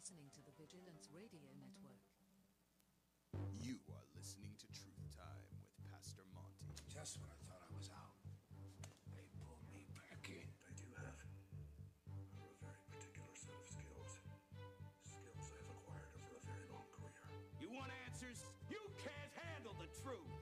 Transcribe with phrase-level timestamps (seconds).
[0.00, 2.00] listening to the Vigilance Radio Network.
[3.60, 6.72] You are listening to Truth Time with Pastor Monty.
[6.88, 8.16] Just when I thought I was out,
[9.12, 10.48] they pulled me back in.
[10.64, 14.24] I do have a very particular set of skills.
[15.04, 17.20] Skills I've acquired over a very long career.
[17.60, 18.40] You want answers?
[18.72, 20.32] You can't handle the truth.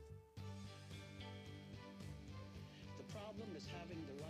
[2.95, 4.28] The problem is having the right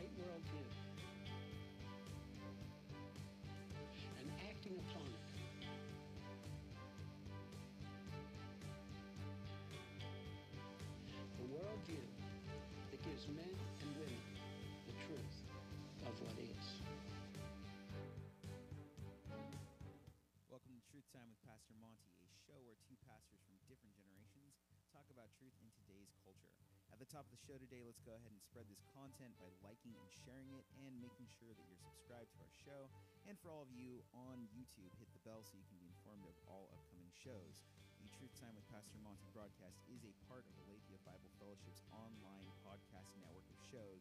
[21.29, 24.57] Time with Pastor Monty, a show where two pastors from different generations
[24.89, 26.57] talk about truth in today's culture.
[26.89, 29.53] At the top of the show today, let's go ahead and spread this content by
[29.61, 32.89] liking and sharing it and making sure that you're subscribed to our show.
[33.29, 36.25] And for all of you on YouTube, hit the bell so you can be informed
[36.25, 37.61] of all upcoming shows.
[38.01, 42.49] The Truth Time with Pastor Monty broadcast is a part of Aletheia Bible Fellowship's online
[42.65, 44.01] podcast network of shows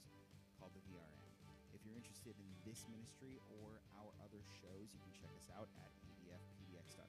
[0.56, 1.28] called the VRN.
[1.76, 5.68] If you're interested in this ministry or our other shows, you can check us out
[5.76, 5.92] at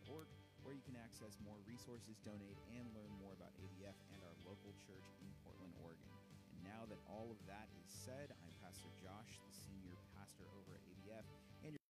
[0.08, 4.72] where you can access more resources, donate, and learn more about ADF and our local
[4.84, 6.08] church in Portland, Oregon.
[6.52, 10.76] And now that all of that is said, I'm Pastor Josh, the senior pastor over
[10.76, 11.24] at ADF,
[11.64, 11.84] and your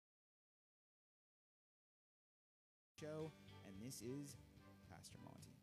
[2.97, 3.33] show,
[3.69, 4.37] and this is
[4.89, 5.56] Pastor Monty.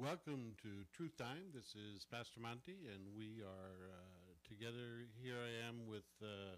[0.00, 1.52] Welcome to Truth Time.
[1.52, 5.04] This is Pastor Monty, and we are uh, together.
[5.20, 6.56] Here I am with uh,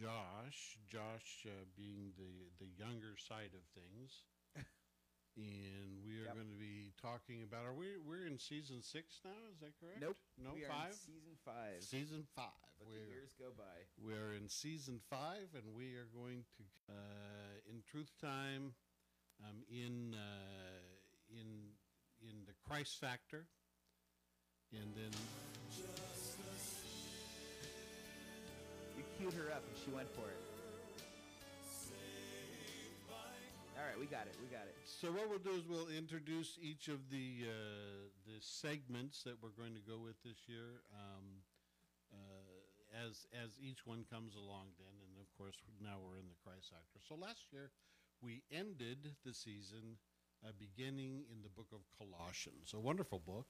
[0.00, 0.78] Josh.
[0.90, 2.32] Josh uh, being the
[2.64, 4.24] the younger side of things,
[5.36, 6.34] and we are Yep.
[6.34, 7.64] going to be talking about.
[7.66, 7.96] Are we?
[8.00, 9.36] We're in season six now.
[9.52, 10.00] Is that correct?
[10.00, 10.16] Nope.
[10.38, 10.92] No, we are five.
[10.92, 11.78] in season five.
[11.82, 12.60] season five.
[12.78, 13.76] but the We're- years go by.
[14.00, 16.62] we're in season five, and we are going to
[16.92, 18.74] uh, in Truth Time,
[19.44, 20.82] um, in uh,
[21.30, 21.72] in
[22.22, 23.46] in the Christ Factor,
[24.72, 25.10] and then
[25.76, 25.84] You
[29.22, 30.42] queued her up and she went for it.
[33.78, 34.34] All right, we got it.
[34.42, 34.74] We got it.
[34.82, 39.54] so what we'll do is we'll introduce each of the uh, the segments that we're
[39.54, 40.82] going to go with this year.
[40.90, 41.38] Um,
[42.10, 46.38] uh, as as each one comes along, then, and of course now we're in the
[46.42, 46.98] Christ Factor.
[47.06, 47.70] So last year
[48.22, 50.02] we ended the season
[50.42, 53.46] uh, beginning in the book of Colossians, a wonderful book.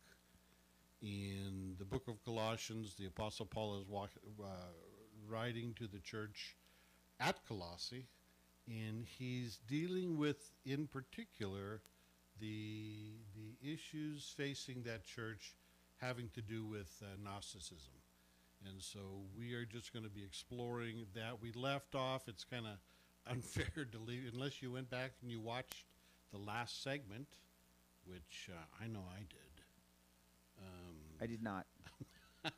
[1.03, 4.10] In the book of Colossians, the Apostle Paul is walk,
[4.41, 4.47] uh,
[5.28, 6.56] writing to the church
[7.21, 8.06] at Colossae,
[8.66, 11.83] and he's dealing with, in particular,
[12.41, 15.55] the the issues facing that church
[16.00, 17.94] having to do with uh, Gnosticism.
[18.69, 19.00] And so
[19.37, 21.41] we are just going to be exploring that.
[21.41, 22.28] We left off.
[22.28, 22.78] It's kind of
[23.31, 25.87] unfair to leave unless you went back and you watched
[26.33, 27.27] the last segment,
[28.04, 29.62] which uh, I know I did.
[30.59, 31.66] Um, I did not.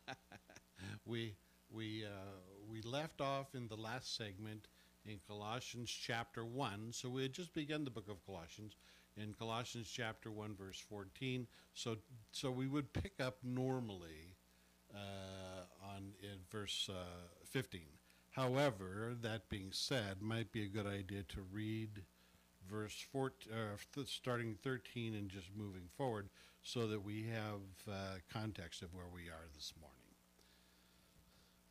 [1.06, 1.34] we
[1.70, 2.08] we uh,
[2.74, 4.66] we left off in the last segment
[5.06, 6.88] in Colossians chapter one.
[6.90, 8.74] So we had just begun the book of Colossians
[9.16, 11.46] in Colossians chapter one, verse fourteen.
[11.74, 11.98] So
[12.32, 14.34] so we would pick up normally
[14.92, 17.92] uh, on in verse uh, fifteen.
[18.30, 22.02] However, that being said, might be a good idea to read
[22.68, 23.56] verse 14, uh,
[23.94, 26.28] th- starting 13 and just moving forward
[26.60, 29.93] so that we have uh, context of where we are this morning.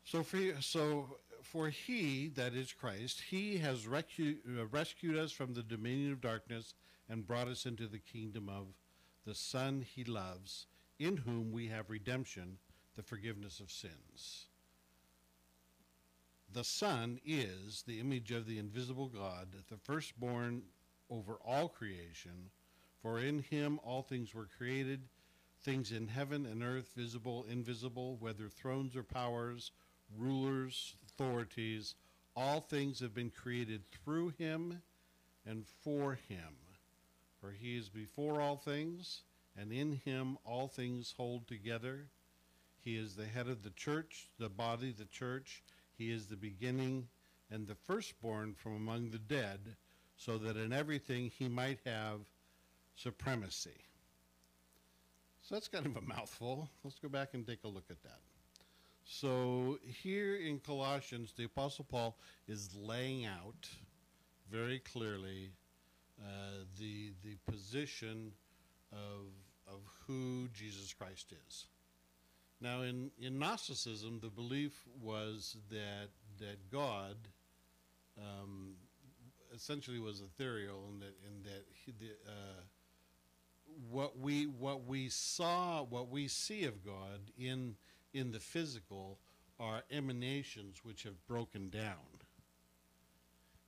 [0.04, 5.54] So for, so for he, that is Christ, he has recu- uh, rescued us from
[5.54, 6.74] the dominion of darkness
[7.10, 8.68] and brought us into the kingdom of
[9.26, 10.68] the Son he loves,
[11.00, 12.58] in whom we have redemption,
[12.96, 14.48] the forgiveness of sins.
[16.52, 20.64] The Son is the image of the invisible God, the firstborn
[21.10, 22.52] over all creation.
[23.02, 25.02] For in him all things were created,
[25.62, 29.72] things in heaven and earth, visible, invisible, whether thrones or powers,
[30.18, 31.96] rulers, authorities,
[32.36, 34.82] all things have been created through him
[35.46, 36.56] and for him.
[37.40, 39.22] For he is before all things,
[39.58, 42.08] and in him all things hold together.
[42.80, 45.64] He is the head of the church, the body, the church.
[45.98, 47.08] He is the beginning
[47.52, 49.60] and the firstborn from among the dead,
[50.16, 52.22] so that in everything he might have
[52.96, 53.72] supremacy.
[55.42, 56.70] So that's kind of a mouthful.
[56.84, 58.20] Let's go back and take a look at that.
[59.06, 62.18] So here in Colossians, the Apostle Paul
[62.48, 63.70] is laying out
[64.50, 65.52] very clearly
[66.22, 68.32] uh, the the position
[68.92, 69.28] of
[69.68, 71.68] of who Jesus Christ is.
[72.62, 76.10] Now, in, in Gnosticism, the belief was that
[76.40, 77.18] that God
[78.18, 78.76] um,
[79.54, 82.62] essentially was ethereal, and that in that he, the, uh,
[83.90, 87.76] what we what we saw, what we see of God in
[88.14, 89.20] in the physical
[89.60, 92.20] are emanations which have broken down,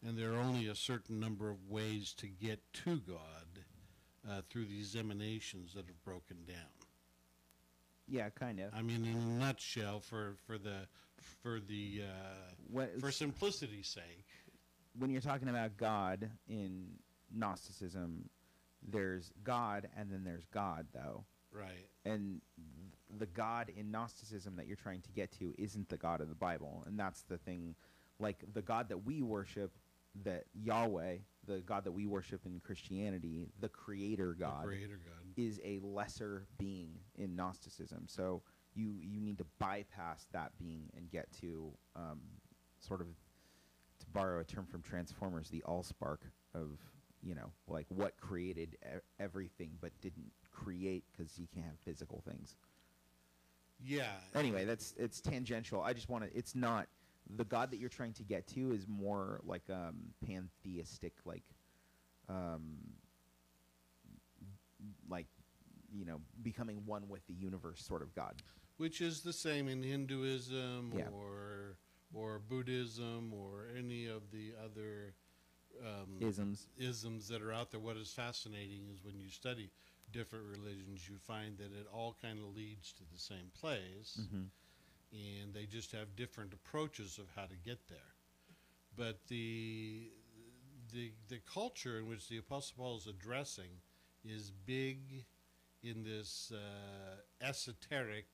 [0.06, 3.64] and there are only a certain number of ways to get to God
[4.30, 6.58] uh, through these emanations that have broken down.
[8.08, 8.74] Yeah, kind of.
[8.74, 10.88] I mean, in a nutshell, for for the
[11.42, 14.28] for the uh, What- for simplicity's sake,
[14.98, 17.00] when you're talking about God in
[17.34, 18.30] Gnosticism,
[18.88, 21.26] there's God and then there's God, though.
[21.52, 21.88] right?
[22.06, 22.42] And
[23.20, 26.36] the God in Gnosticism that you're trying to get to isn't the God of the
[26.36, 26.84] Bible.
[26.86, 27.76] And that's the thing.
[28.20, 29.72] Like the God that we worship,
[30.24, 35.26] that Yahweh, the God that we worship in Christianity, the creator God, The Creator God.
[35.36, 38.06] is a lesser being in Gnosticism.
[38.08, 38.42] So
[38.74, 42.22] you you need to bypass that being and get to um,
[42.80, 43.08] sort of
[44.00, 46.20] to borrow a term from Transformers, the Allspark
[46.54, 46.80] of
[47.22, 52.22] you know like what created e- everything but didn't create because you can't have physical
[52.28, 52.56] things.
[53.84, 54.12] Yeah.
[54.34, 55.82] Anyway, that's it's tangential.
[55.82, 56.38] I just want to.
[56.38, 56.88] It's not
[57.36, 59.96] the God that you're trying to get to is more like um,
[60.26, 61.44] pantheistic, like
[62.30, 62.78] um,
[65.10, 65.28] like
[65.94, 68.36] you know becoming one with the universe sort of God.
[68.78, 71.08] which is the same in Hinduism Yeah.
[71.14, 71.78] or
[72.14, 75.14] or Buddhism or any of the other
[75.86, 76.68] um, Isms.
[76.78, 77.80] isms that are out there.
[77.80, 79.70] What is fascinating is when you study
[80.12, 84.18] different religions, you find that it all kind of leads to the same place,
[85.12, 87.98] and they just have different approaches of how to get there.
[88.96, 90.10] But the
[90.94, 93.82] the the culture in which the Apostle Paul is addressing
[94.24, 95.26] is big
[95.84, 98.26] in this uh, esoteric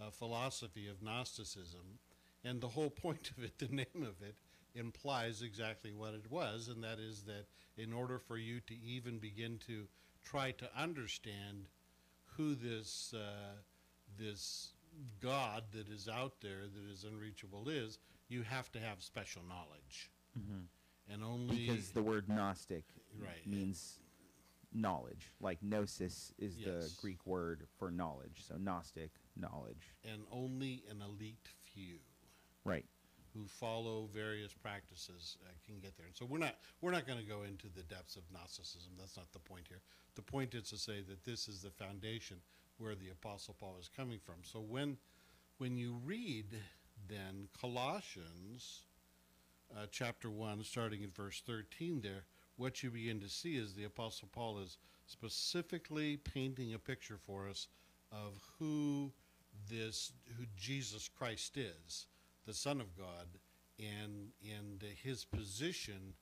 [0.00, 1.98] uh, philosophy of Gnosticism,
[2.44, 4.36] and the whole point of it, the name of it,
[4.74, 7.46] implies exactly what it was, and that is that
[7.76, 9.86] in order for you to even begin to
[10.24, 11.66] try to understand
[12.36, 13.52] who this uh,
[14.18, 14.72] this
[15.20, 17.98] God that is out there that is unreachable is,
[18.28, 20.10] you have to have special knowledge,
[21.10, 22.84] and only because the word Gnostic
[23.18, 23.46] Right.
[23.46, 23.98] means
[24.72, 25.32] knowledge.
[25.40, 26.66] Like gnosis is Yes.
[26.66, 28.44] the Greek word for knowledge.
[28.46, 29.94] So Gnostic, knowledge.
[30.04, 31.98] and only an elite few.
[32.64, 32.86] Right.
[33.34, 36.06] who follow various practices uh, can get there.
[36.06, 38.92] And so we're not we're not going to go into the depths of Gnosticism.
[38.98, 39.80] That's not the point here.
[40.18, 42.38] The point is to say that this is the foundation
[42.78, 44.42] where the Apostle Paul is coming from.
[44.42, 44.96] So when
[45.58, 46.46] when you read
[47.08, 48.82] then Colossians
[49.72, 52.24] uh, chapter one, starting in verse thirteen, there
[52.56, 57.48] what you begin to see is the Apostle Paul is specifically painting a picture for
[57.48, 57.68] us
[58.10, 59.12] of who
[59.70, 62.06] this who Jesus Christ is,
[62.44, 63.38] the Son of God,
[63.78, 66.14] and and his position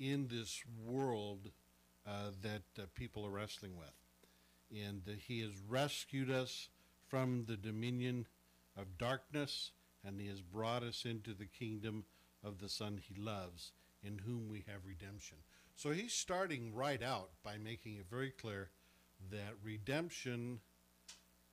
[0.00, 1.50] in this world
[2.06, 3.94] uh, that uh, people are wrestling with,
[4.70, 6.68] and uh, he has rescued us
[7.08, 8.26] from the dominion
[8.76, 9.72] of darkness,
[10.04, 12.04] and he has brought us into the kingdom
[12.42, 13.72] of the Son he loves,
[14.02, 15.38] in whom we have redemption.
[15.76, 18.70] So he's starting right out by making it very clear
[19.30, 20.60] that redemption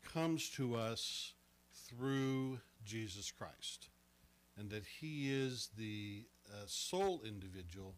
[0.03, 1.33] comes to us
[1.71, 3.89] through Jesus Christ,
[4.57, 7.95] and that He is the uh, sole individual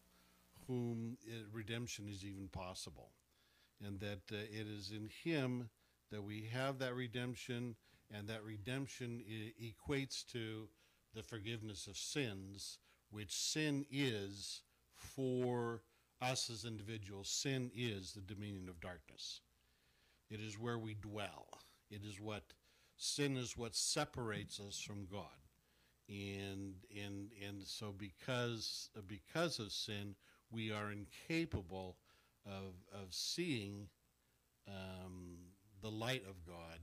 [0.71, 3.11] whom uh, redemption is even possible,
[3.85, 5.69] and that uh, it is in Him
[6.11, 7.75] that we have that redemption,
[8.09, 9.21] and that redemption
[9.61, 10.69] equates to
[11.13, 14.61] the forgiveness of sins, which sin is
[14.95, 15.81] for
[16.21, 17.29] us as individuals.
[17.29, 19.41] Sin is the dominion of darkness.
[20.29, 21.47] It is where we dwell.
[21.89, 22.43] It is what
[22.95, 25.27] sin is what separates us from God.
[26.07, 30.15] And and and so because because of sin,
[30.51, 31.97] we are incapable
[32.45, 33.87] of of seeing
[34.67, 35.37] um,
[35.81, 36.79] the light of God,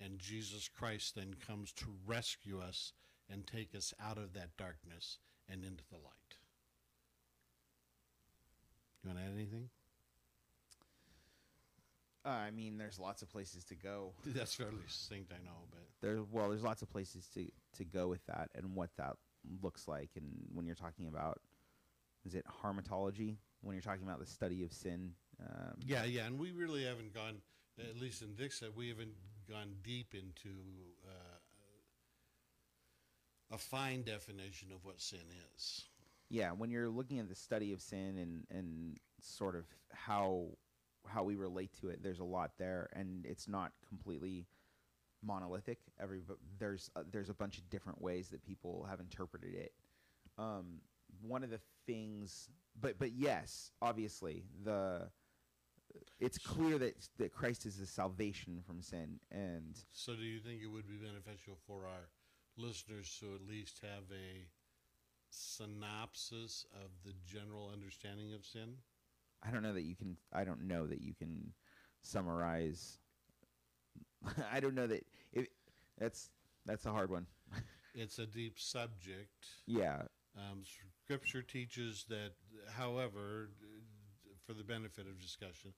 [0.00, 2.92] and Jesus Christ then comes to rescue us
[3.30, 5.18] and take us out of that darkness
[5.48, 6.36] and into the light.
[9.02, 9.68] You want to add anything?
[12.24, 14.12] Uh, I mean, there's lots of places to go.
[14.26, 17.46] That's fairly succinct, I know, but There, well, there's lots of places to
[17.76, 19.16] to go with that and what that
[19.62, 20.10] looks like.
[20.16, 21.40] And when you're talking about,
[22.26, 23.36] is it harmatology?
[23.62, 27.14] When you're talking about the study of sin, um, Yeah, yeah, and we really haven't
[27.14, 27.36] gone,
[27.78, 29.14] at least in Dixon, we haven't
[29.48, 30.50] gone deep into
[31.06, 31.38] uh,
[33.54, 35.20] a fine definition of what sin
[35.54, 35.84] is.
[36.28, 40.48] yeah, when you're looking at the study of sin and and sort of how
[41.06, 44.46] how we relate to it, there's a lot there, and it's not completely
[45.22, 45.78] monolithic.
[46.00, 46.22] Every
[46.58, 49.72] there's a, there's a bunch of different ways that people have interpreted it.
[50.38, 50.80] Um,
[51.22, 52.48] one of the things
[52.80, 55.08] but but yes, obviously the
[56.20, 60.62] it's clear that that Christ is the salvation from sin, and So, do you think
[60.62, 62.08] it would be beneficial for our
[62.56, 64.46] listeners to at least have a
[65.30, 68.74] synopsis of the general understanding of sin?
[69.42, 70.16] I don't know that you can.
[70.32, 71.52] I don't know that you can
[72.02, 72.98] summarize.
[74.52, 75.46] I don't know that if
[75.98, 76.30] that's
[76.66, 77.26] that's a hard one.
[77.98, 79.46] It's a deep subject.
[79.66, 80.02] Yeah,
[80.36, 80.64] Um,
[81.06, 82.32] scripture teaches that,
[82.76, 83.50] however,
[84.44, 85.72] for the benefit of discussion,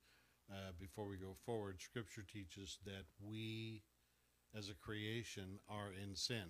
[0.50, 3.82] uh, before we go forward, Scripture teaches that we,
[4.56, 6.48] as a creation, are in sin.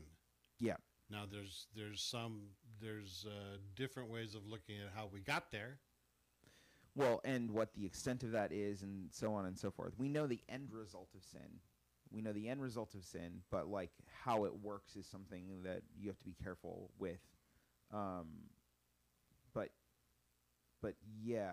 [0.61, 0.77] yeah,
[1.11, 5.81] Now, there's there's some there's uh, different ways of looking at how we got there.
[6.95, 9.95] well, and what the extent of that is, and so on and so forth.
[9.99, 11.61] We know the end result of sin.
[12.11, 13.91] We know the end result of sin, but like
[14.25, 17.21] how it works is something that you have to be careful with.
[17.93, 18.27] Um,
[20.83, 21.53] but yeah,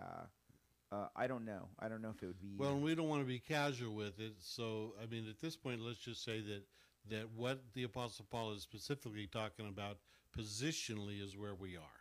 [0.91, 1.69] uh, I don't know.
[1.79, 3.93] I don't know if it would be Well, and we don't want to be casual
[3.93, 4.33] with it.
[4.39, 6.63] So, I mean, at this point, let's just say that
[7.09, 9.97] that what the Apostle Paul is specifically talking about
[10.35, 11.99] positionally is where we are.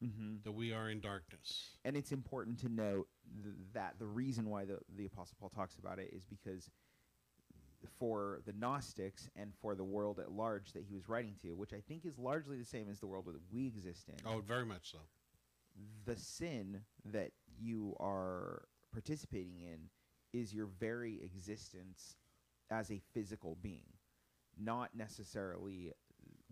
[0.00, 1.70] hmm That we are in darkness.
[1.84, 3.08] and it's important to note
[3.42, 6.70] th- that the reason why the, the apostle paul talks about it is because
[7.98, 11.72] for the gnostics and for the world at large that he was writing to which
[11.72, 14.64] i think is largely the same as the world that we exist in Oh, very
[14.64, 14.98] much so.
[16.04, 19.90] The sin that you are participating in
[20.32, 22.16] is your very existence
[22.70, 23.92] as a physical being,
[24.58, 25.92] not necessarily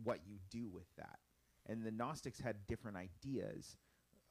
[0.03, 1.19] what you do with that.
[1.67, 3.77] And the Gnostics had different ideas.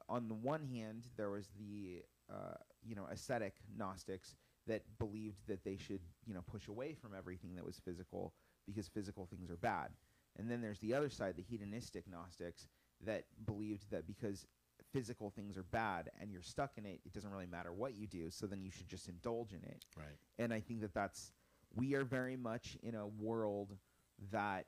[0.07, 4.35] On the one hand, there was the uh, you know ascetic Gnostics
[4.67, 8.33] that believed that they should you know push away from everything that was physical
[8.65, 9.89] because physical things are bad.
[10.37, 12.67] And then there's the other side, the hedonistic Gnostics,
[13.05, 14.45] that believed that because
[14.95, 18.07] physical things are bad and you're stuck in it, it doesn't really matter what you
[18.07, 18.31] do.
[18.31, 19.83] So then you should just indulge in it.
[19.97, 20.07] Right.
[20.39, 21.33] And I think that that's
[21.75, 23.75] we are very much in a world
[24.31, 24.67] that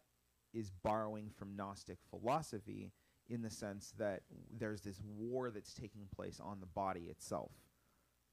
[0.53, 2.91] is borrowing from Gnostic philosophy
[3.29, 7.51] in the sense that there's this war that's taking place on the body itself.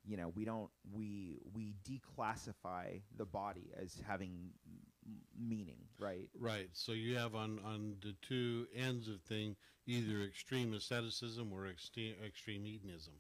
[0.04, 4.50] You know, we don't we we declassify the body as having
[5.38, 6.28] meaning, right?
[6.38, 6.68] Right.
[6.73, 9.56] So you have on on the two ends of thing
[9.87, 13.14] either extreme asceticism or extreme extreme hedonism.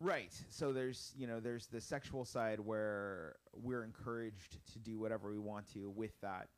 [0.00, 0.32] Right.
[0.50, 5.38] So there's you know there's the sexual side where we're encouraged to do whatever we
[5.38, 6.48] want to with that,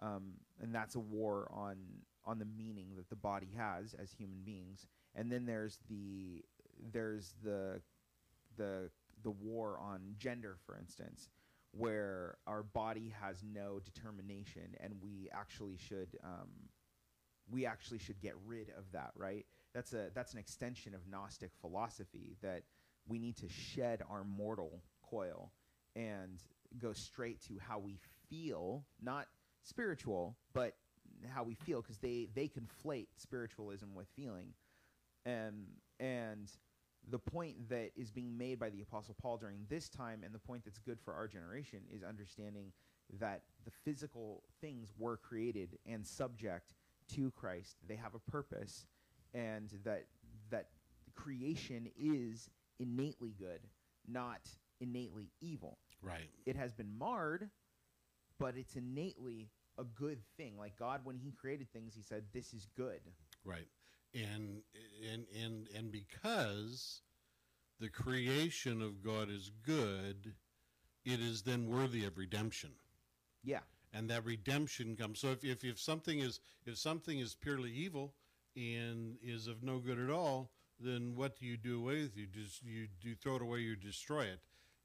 [0.00, 1.76] um, and that's a war on
[2.24, 4.86] on the meaning that the body has as human beings.
[5.14, 6.44] And then there's the
[6.92, 7.80] there's the
[8.56, 8.90] the
[9.22, 11.28] the war on gender, for instance,
[11.72, 16.48] where our body has no determination, and we actually should um,
[17.50, 19.10] we actually should get rid of that.
[19.16, 19.46] Right.
[19.74, 22.62] That's a that's an extension of Gnostic philosophy that
[23.06, 25.52] we need to shed our mortal coil
[25.96, 26.40] and
[26.78, 27.98] go straight to how we
[28.28, 29.26] feel, not
[29.62, 30.74] spiritual, but
[31.28, 34.54] how we feel, because they they conflate spiritualism with feeling,
[35.24, 35.66] and
[36.00, 36.50] and
[37.10, 40.38] the point that is being made by the apostle paul during this time and the
[40.38, 42.72] point that's good for our generation is understanding
[43.18, 46.74] that the physical things were created and subject
[47.08, 48.86] to christ they have a purpose
[49.34, 50.04] and that
[50.50, 50.66] that
[51.14, 53.60] creation is innately good
[54.06, 54.40] not
[54.80, 56.30] innately evil Right.
[56.46, 57.50] it has been marred
[58.38, 59.48] but it's innately
[59.78, 63.00] a good thing like god when he created things he said this is good
[63.44, 63.66] Right.
[64.14, 64.62] And
[65.12, 67.02] and and and because
[67.78, 70.34] the creation of God is good,
[71.04, 72.70] it is then worthy of redemption.
[73.44, 73.60] yeah
[73.92, 75.20] And that redemption comes.
[75.20, 78.14] So if, if, if something is if something is purely evil
[78.56, 80.50] and is of no good at all,
[80.80, 82.16] then what do you do away with?
[82.16, 84.40] You just you do throw it away, you destroy it.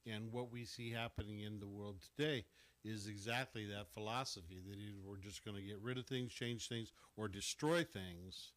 [0.05, 2.45] And what we see happening in the world today
[2.83, 6.67] is exactly that philosophy that either we're just going to get rid of things, change
[6.67, 8.51] things, or destroy things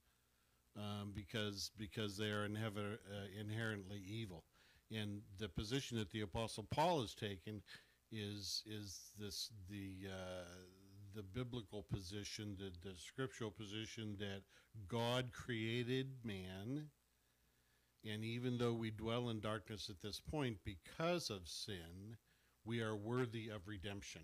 [0.76, 4.44] um, because because they are inhev- uh, inherently evil.
[4.92, 7.62] And the position that the Apostle Paul has taken
[8.12, 10.44] is is this the uh,
[11.14, 14.42] the biblical position, the, the scriptural position that
[14.86, 16.90] God created man,
[18.04, 22.16] and even though we dwell in darkness at this point because of sin,
[22.64, 24.22] we are worthy of redemption,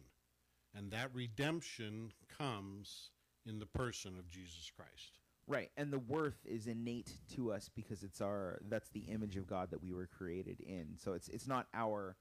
[0.75, 3.11] and that redemption comes
[3.47, 5.22] in the person of Jesus Christ.
[5.49, 9.47] Right, and the worth is innate to us because it's our that's the image of
[9.47, 10.97] God that we were created in.
[10.97, 12.17] So it's it's not our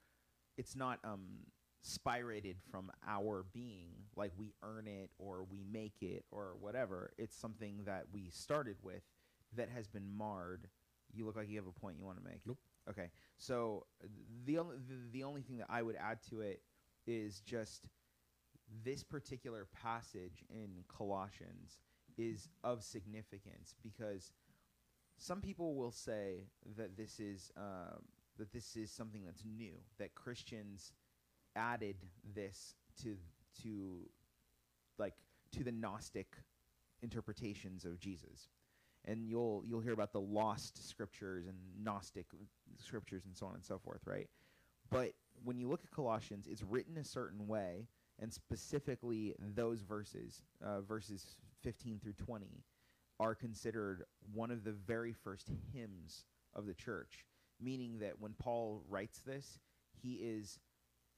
[0.58, 1.48] it's not um
[1.86, 7.13] spirated from our being like we earn it or we make it or whatever.
[7.18, 9.04] It's something that we started with
[9.56, 10.68] that has been marred
[11.13, 12.42] You look like you have a point you want to make.
[12.46, 12.60] Nope.
[12.90, 13.10] Okay.
[13.38, 13.86] So
[14.46, 16.62] the only the, the only thing that I would add to it
[17.08, 17.86] is just
[18.84, 21.80] this particular passage in Colossians
[22.18, 24.32] is of significance because
[25.18, 26.46] some people will say
[26.77, 28.01] that this is um,
[28.38, 30.94] that this is something that's new that Christians
[31.56, 31.98] added
[32.36, 33.15] this to
[33.62, 34.10] to
[34.98, 35.13] like
[35.51, 36.38] to the Gnostic
[37.01, 38.50] interpretations of Jesus.
[39.06, 42.27] And you'll you'll hear about the lost scriptures and gnostic
[42.77, 44.30] scriptures and so on and so forth right?
[44.89, 45.13] But
[45.44, 47.88] when you look at colossians it's written a certain way
[48.20, 52.63] and specifically those verses uh, verses 15 through 20
[53.20, 54.03] are considered
[54.34, 56.25] one of the very first hymns
[56.56, 57.25] of the church
[57.60, 59.60] meaning that when paul writes this
[60.01, 60.60] he is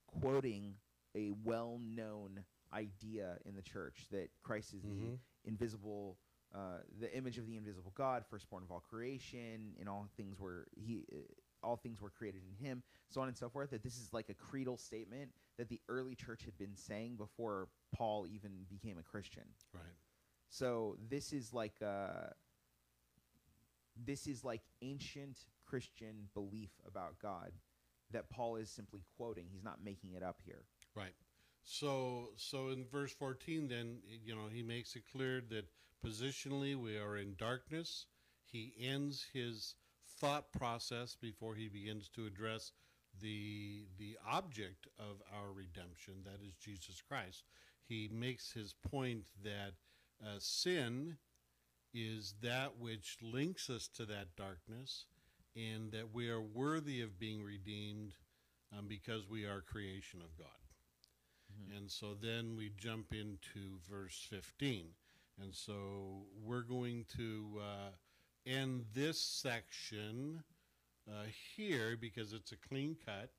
[0.07, 0.75] quoting
[1.15, 4.99] a well-known idea in the church that christ is Mhm.
[4.99, 6.17] the invisible
[6.53, 10.67] uh, the image of the invisible God, firstborn of all creation, and all things were
[10.75, 11.17] he, uh,
[11.63, 13.71] all things were created in Him, so on and so forth.
[13.71, 17.69] That this is like a creedal statement that the early church had been saying before
[17.91, 19.45] Paul even became a Christian.
[19.73, 19.97] Right.
[20.53, 22.29] So this is like uh,
[24.05, 27.51] this is like ancient Christian belief about God
[28.11, 29.47] that Paul is simply quoting.
[29.51, 30.65] He's not making it up here.
[30.95, 31.15] Right.
[31.63, 35.65] So so in verse 14 then you know he makes it clear that
[36.05, 38.05] positionally we are in darkness.
[38.45, 39.73] He ends his
[40.19, 42.73] thought process before he begins to address
[43.19, 47.41] the the object of our redemption that is Jesus Christ.
[47.87, 49.73] He makes his point that
[50.21, 51.17] uh, sin
[51.93, 55.05] is that which links us to that darkness
[55.55, 58.13] and that we are worthy of being redeemed
[58.77, 60.47] um, because we are creation of God.
[61.77, 64.87] And so then we jump into verse 15.
[65.41, 67.89] And so we're going to uh,
[68.45, 70.43] end this section
[71.07, 73.29] uh, here because it's a clean cut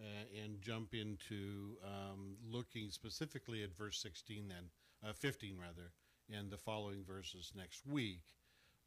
[0.00, 4.70] uh, and jump into um, looking specifically at verse 16 then,
[5.06, 5.92] uh, 15 rather,
[6.30, 8.22] and the following verses next week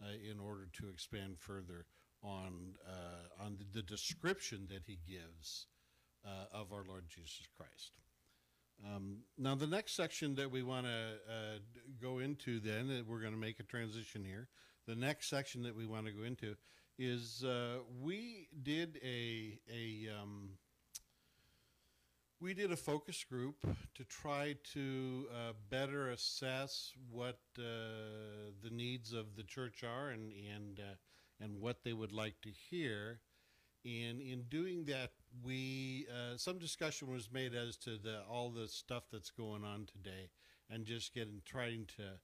[0.02, 1.86] uh, in order to expand further
[2.24, 5.68] on, uh, on the, description that he gives
[6.26, 7.98] uh, of our Lord Jesus Christ.
[8.86, 11.58] Um, now, the next section that we want to uh,
[12.02, 14.50] go into, then, we're going to make a transition here.
[14.88, 16.56] The next section that we want to go into
[16.98, 20.50] is uh, we did a a um,
[22.40, 23.56] we did a focus group
[23.96, 30.32] to try to uh, better assess what uh, the needs of the church are and
[30.54, 30.96] and uh,
[31.44, 33.20] and what they would like to hear.
[33.86, 35.12] And in doing that,
[35.44, 39.86] we uh, some discussion was made as to the all the stuff that's going on
[39.86, 40.30] today,
[40.70, 42.20] and just getting trying to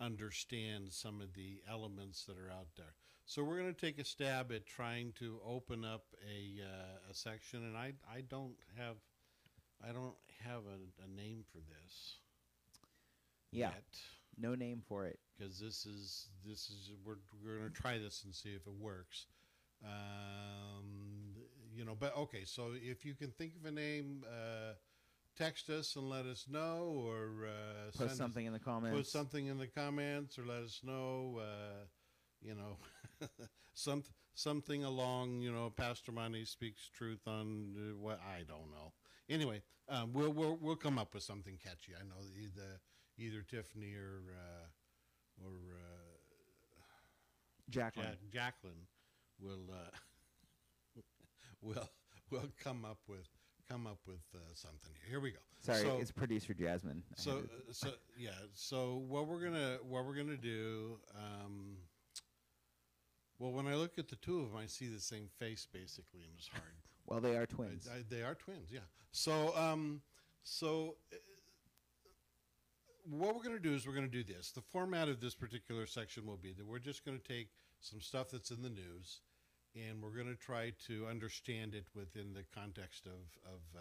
[0.00, 2.94] understand some of the elements that are out there.
[3.26, 7.14] So we're going to take a stab at trying to open up a uh, a
[7.14, 8.96] section, and I I don't have
[9.88, 12.16] I don't have a, a name for this.
[13.50, 13.68] Yeah.
[13.70, 13.84] Yet
[14.38, 15.18] No name for it.
[15.38, 19.26] because this is this is we're we're gonna try this and see if it works.
[19.84, 21.34] Um,
[21.74, 22.44] you know, but okay.
[22.44, 24.74] So if you can think of a name, uh,
[25.36, 28.96] text us and let us know, or uh, send Post us- something in the comments.
[28.96, 31.40] Put something in the comments, or let us know.
[31.40, 31.84] Uh,
[32.42, 32.78] you know,
[33.74, 34.02] some
[34.34, 35.40] something along.
[35.40, 38.92] You know, Pastor Money speaks truth on uh, what I don't know.
[39.28, 41.92] Anyway, um, we'll we'll we'll come up with something catchy.
[41.98, 42.80] I know either
[43.18, 46.80] either Tiffany or uh, or uh,
[47.70, 48.06] Jacqueline.
[48.32, 48.86] Ja- Jacqueline
[49.40, 51.00] will uh,
[51.62, 51.88] will
[52.30, 53.28] will come up with
[53.68, 55.10] come up with uh, something here.
[55.10, 55.38] Here we go.
[55.60, 57.02] Sorry, So- it's producer Jasmine.
[57.10, 58.30] I so, uh, so yeah.
[58.54, 60.98] So what we're gonna what we're gonna do?
[61.16, 61.76] Um,
[63.38, 66.20] well, when I look at the two of them, I see the same face basically,
[66.22, 66.62] and it's hard.
[67.06, 67.88] Well, they are twins.
[67.92, 68.80] I, I, they are twins, yeah.
[69.12, 70.02] So, um,
[70.42, 71.16] so uh,
[73.04, 74.50] what we're going to do is we're going to do this.
[74.50, 77.48] The format of this particular section will be that we're just going to take
[77.80, 79.20] some stuff that's in the news,
[79.74, 83.80] and we're going to try to understand it within the context of of uh,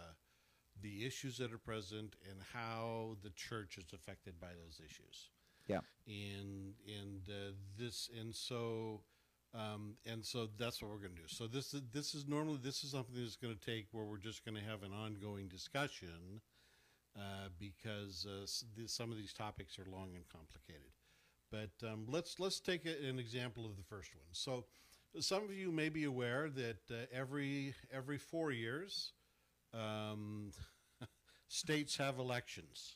[0.82, 5.30] the issues that are present and how the church is affected by those issues
[5.68, 5.80] yeah.
[6.08, 9.02] and and uh, this and so
[9.54, 11.28] um, and so that's what we're going to do.
[11.28, 14.18] So this is this is normally this is something that's going to take where we're
[14.18, 16.42] just going to have an ongoing discussion
[17.18, 20.92] uh, because uh, s- th- some of these topics are long and complicated.
[21.52, 24.26] But um, let's let's take a, an example of the first one.
[24.32, 24.66] So
[25.20, 29.14] some of you may be aware that uh, every every four years,
[29.74, 30.52] um,
[31.48, 32.96] states have elections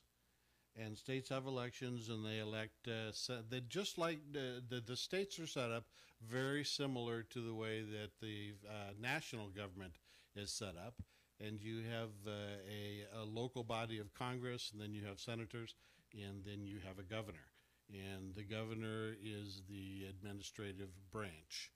[0.76, 3.12] and states have elections and they elect uh,
[3.50, 5.86] they just like the, the the states are set up
[6.22, 9.94] very similar to the way that the uh, national government
[10.36, 10.96] is set up.
[11.40, 12.32] And you have uh,
[12.68, 15.76] a, a local body of Congress, and then you have senators,
[16.14, 17.52] and then you have a governor.
[17.90, 21.72] And the governor is the administrative branch.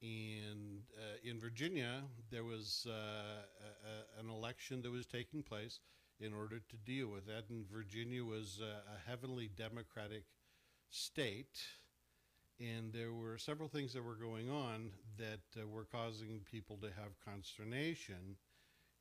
[0.00, 5.80] And uh, in Virginia, there was uh, a, an election that was taking place
[6.20, 7.44] in order to deal with that.
[7.50, 10.24] And Virginia was uh, a heavily Democratic
[10.90, 11.60] state.
[12.60, 16.88] And there were several things that were going on that uh, were causing people to
[16.88, 18.36] have consternation.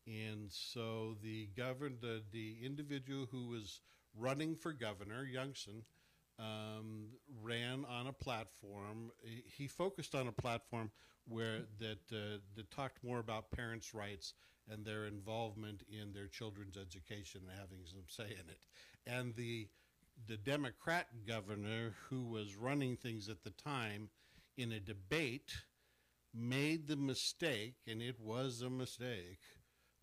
[0.08, 3.82] And so the governor, the, the individual who was
[4.18, 5.84] running for governor, Youngson,
[6.40, 7.10] um,
[7.42, 9.12] ran on a platform.
[9.24, 10.92] He- focused on a platform
[11.28, 14.34] where that uh, that talked more about parents' rights
[14.70, 18.66] and their involvement in their children's education and having some say in it.
[19.06, 19.68] And the
[20.28, 24.10] the Democrat governor who was running things at the time
[24.58, 25.52] in a debate
[26.34, 29.40] made the mistake, and it was a mistake,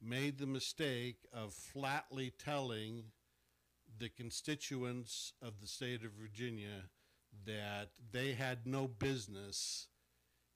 [0.00, 3.04] made the mistake of flatly telling
[3.98, 6.84] the constituents of the state of Virginia
[7.44, 9.88] that they had no business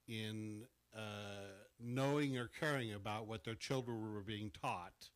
[0.07, 1.49] in uh,
[1.81, 5.11] knowing or caring about what their children were being taught.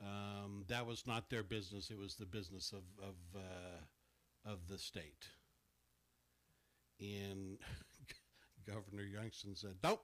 [0.00, 4.78] Um, that was not their business; it was the business of of uh, of the
[4.78, 5.28] state.
[7.00, 7.58] And
[8.66, 10.02] Governor Youngstown said, "Nope,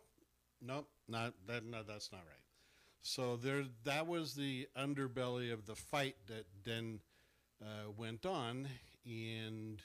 [0.60, 1.64] nope, not that.
[1.64, 2.42] No, that's not right."
[3.02, 7.00] So there, that was the underbelly of the fight that then
[7.60, 8.68] uh, went on,
[9.04, 9.82] and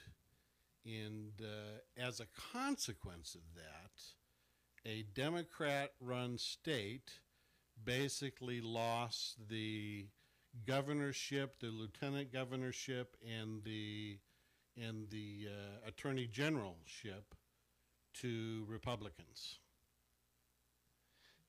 [0.86, 7.10] and uh, as a consequence of that, a Democrat-run state
[7.84, 10.06] basically lost the
[10.66, 14.18] governorship, the lieutenant governorship, and the
[14.76, 17.34] and the uh, attorney generalship
[18.14, 19.58] to Republicans.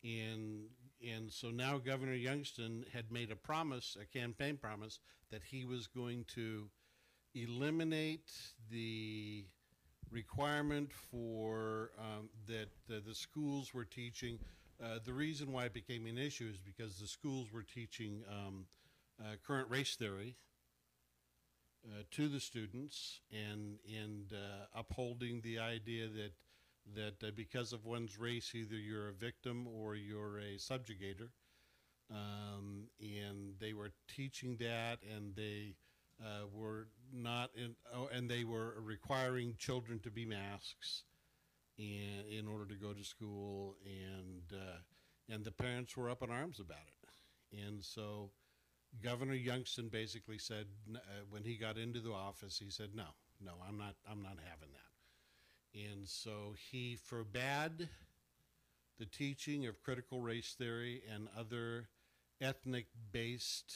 [0.04, 0.66] And
[1.08, 5.00] and so now Governor Youngstown had made a promise, a campaign promise,
[5.32, 6.70] that he was going to
[7.34, 8.32] eliminate
[8.70, 9.46] the
[10.12, 14.40] requirement for um, that the schools were teaching.
[14.82, 18.66] Uh, the reason why it became an issue is because the schools were teaching um,
[19.20, 20.38] uh, current race theory
[21.86, 26.32] uh, to the students and and uh, upholding the idea that
[26.96, 31.30] that uh, because of one's race, either you're a victim or you're a subjugator.
[32.12, 35.76] Um, and they were teaching that, and they
[36.52, 41.04] were not in, oh, and they were requiring children to be masks
[41.80, 44.78] in, in order to go to school, and uh,
[45.34, 48.32] and the parents were up in arms about it, and so
[49.02, 53.06] Governor Youngstown basically said uh, when he got into the office, he said, "No,
[53.42, 57.90] no, I'm not, I'm not having that." And so he forbade
[58.98, 61.88] the teaching of critical race theory and other
[62.42, 63.76] ethnic based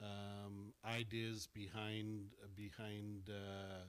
[0.00, 3.84] um, ideas behind behind uh,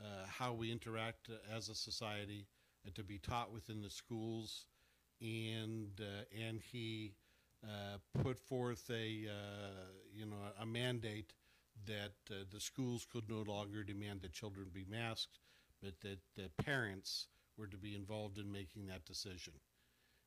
[0.00, 2.46] uh, how we interact as a society
[2.84, 4.66] and to be taught within the schools
[5.20, 7.14] and uh, and he
[7.64, 11.32] uh, put forth a uh, you know a mandate
[11.86, 15.38] that the schools could no longer demand that children be masked
[15.82, 17.26] but that the parents
[17.58, 19.54] were to be involved in making that decision.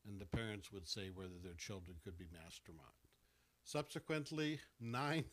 [0.07, 2.93] And the parents would say whether their children could be masked or not.
[3.63, 5.25] Subsequently, nine,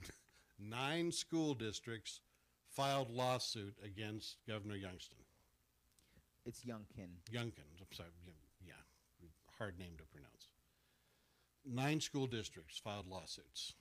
[0.58, 2.20] nine school districts
[2.74, 5.18] filed lawsuit against Governor Youngstown.
[6.44, 7.08] It's Youngkin.
[7.30, 8.08] Youngkin, I'm sorry,
[8.66, 8.74] yeah,
[9.20, 10.48] yeah, hard name to pronounce.
[11.64, 13.74] Nine school districts filed lawsuits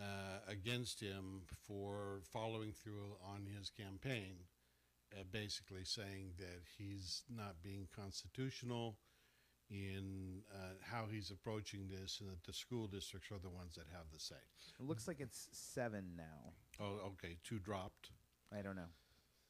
[0.00, 4.36] uh, against him for following through on his campaign,
[5.12, 8.96] uh, basically saying that he's not being constitutional
[9.68, 13.86] in uh, how he's approaching this, and that the school districts are the ones that
[13.92, 14.36] have the say.
[14.78, 16.52] It looks like it's seven now.
[16.80, 18.10] Oh, okay, two dropped.
[18.56, 18.88] I don't know.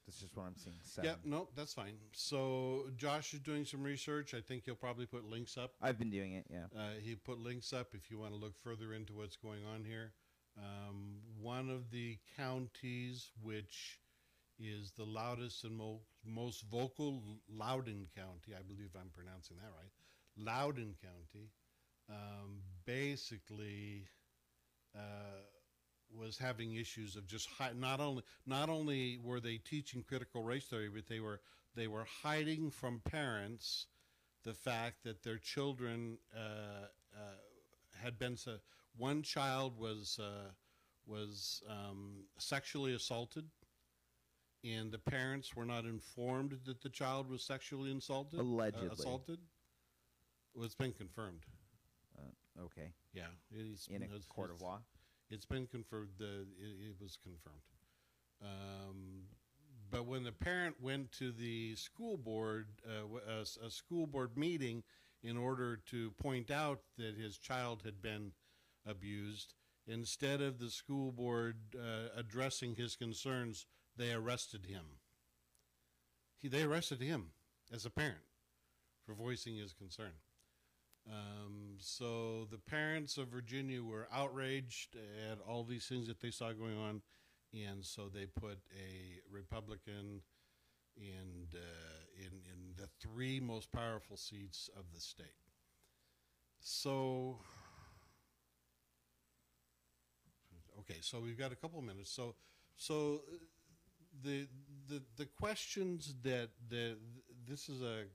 [0.05, 0.77] That's just what I'm seeing.
[0.83, 1.09] Seven.
[1.09, 1.95] Yeah, no, that's fine.
[2.13, 4.33] So Josh is doing some research.
[4.33, 5.73] I think he'll probably put links up.
[5.81, 6.45] I've been doing it.
[6.49, 6.65] Yeah.
[6.73, 9.83] Uh, he put links up if you want to look further into what's going on
[9.83, 10.13] here.
[10.57, 13.99] Um, one of the counties which
[14.59, 19.91] is the loudest and mo- most vocal, Loudoun County, I believe I'm pronouncing that right.
[20.37, 21.49] Loudoun County,
[22.09, 24.07] um, basically
[24.95, 25.43] uh,
[26.13, 30.65] was having issues of just hi- not only not only were they teaching critical race
[30.65, 31.41] theory, but they were
[31.75, 33.87] they were hiding from parents
[34.43, 37.19] the fact that their children uh, uh,
[38.01, 38.57] had been so.
[38.95, 40.51] One child was uh,
[41.05, 43.45] was um, sexually assaulted
[44.63, 48.89] and the parents were not informed that the child was sexually insulted, uh, Allegedly.
[48.91, 49.39] assaulted.
[50.55, 51.45] Well, it's been confirmed.
[52.17, 52.91] Uh, okay.
[53.13, 54.81] Yeah, it is In a it's- court of law.
[55.29, 56.09] It's been confirmed.
[56.17, 57.61] The it, it was confirmed.
[58.41, 59.23] Um,
[59.89, 64.83] but when the parent went to the school board, uh, a, a school board meeting,
[65.23, 68.31] in order to point out that his child had been
[68.85, 69.53] abused,
[69.87, 74.83] instead of the school board uh, addressing his concerns, they arrested him.
[76.37, 77.31] He, they arrested him
[77.73, 78.17] as a parent
[79.05, 80.13] for voicing his concern.
[81.09, 84.95] Um, so the parents of Virginia were outraged
[85.31, 87.01] at all these things that they saw going on,
[87.53, 90.21] and so they put a Republican
[90.97, 91.59] in uh,
[92.17, 95.27] in in the three most powerful seats of the state.
[96.59, 97.39] So
[100.79, 102.11] okay, so we've got a couple of minutes.
[102.11, 102.35] So
[102.75, 103.37] so uh,
[104.23, 104.47] the
[104.89, 106.97] the the questions that the
[107.47, 108.05] this is a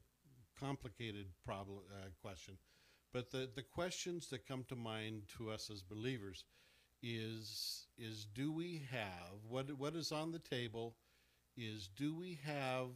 [0.58, 2.58] complicated problem uh, question,
[3.12, 6.44] but the the questions that come to mind to us as believers
[7.02, 10.96] is is do we have what what is on the table
[11.56, 12.90] is do we have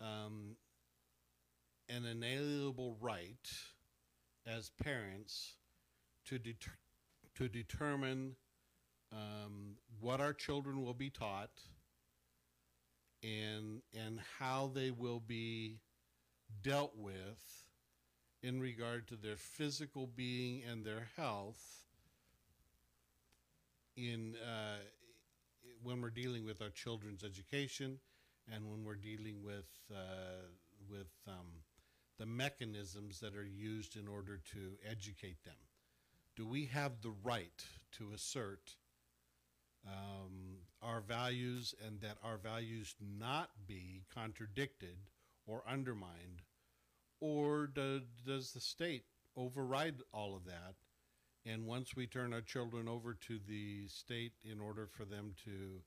[0.00, 0.56] um,
[1.88, 3.48] an inalienable right
[4.46, 5.54] as parents
[6.26, 6.38] to
[7.34, 8.34] to determine
[9.12, 11.50] um, what our children will be taught
[13.22, 15.78] and and how they will be
[16.62, 17.69] dealt with
[18.42, 21.84] in regard to their physical being and their health
[23.96, 24.78] in uh,
[25.82, 27.98] when we're dealing with our children's education
[28.52, 30.46] and when we're dealing with uh,
[30.90, 31.62] with um,
[32.18, 35.54] the mechanisms that are used in order to educate them.
[36.36, 38.76] Do we have the right to assert
[39.86, 44.96] um, our values and that our values not be contradicted
[45.46, 46.42] or undermined?
[47.20, 49.04] Or do, does the state
[49.36, 50.74] override all of that?
[51.46, 55.82] And once we turn our children over to the state in order for them to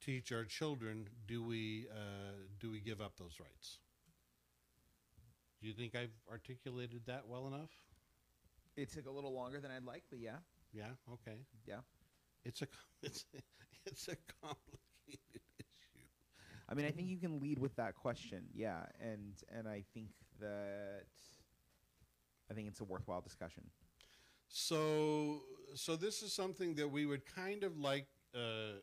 [0.00, 3.78] teach our children, do we uh, do we give up those rights?
[5.60, 7.70] Do you think I've articulated that well enough?
[8.76, 10.36] It took a little longer than I'd like, but yeah,
[10.72, 10.90] Yeah.
[11.12, 11.36] Okay.
[11.66, 11.80] yeah.
[12.44, 12.66] It's a
[13.02, 13.38] it's a,
[13.86, 15.20] it's a complicated
[15.58, 16.06] issue.
[16.68, 20.08] I mean, I think you can lead with that question, yeah, and and I think
[20.40, 21.06] that
[22.50, 23.64] I think it's a worthwhile discussion.
[24.48, 25.42] So
[25.74, 28.80] so this is something that we would kind of like uh,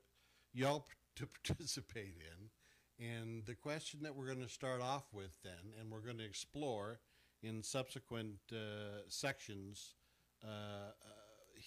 [0.53, 0.85] y'all
[1.17, 5.91] to participate in, and the question that we're going to start off with then, and
[5.91, 6.99] we're going to explore
[7.43, 9.95] in subsequent uh, sections
[10.43, 10.91] uh, uh,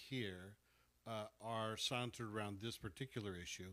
[0.09, 0.55] here,
[1.07, 3.71] uh, are centered around this particular issue.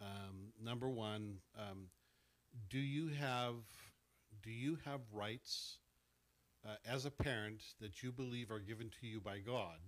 [0.00, 1.88] Um, number one, um,
[2.68, 3.54] do you have
[4.42, 5.78] do you have rights
[6.66, 9.78] uh, as a parent that you believe are given to you by God?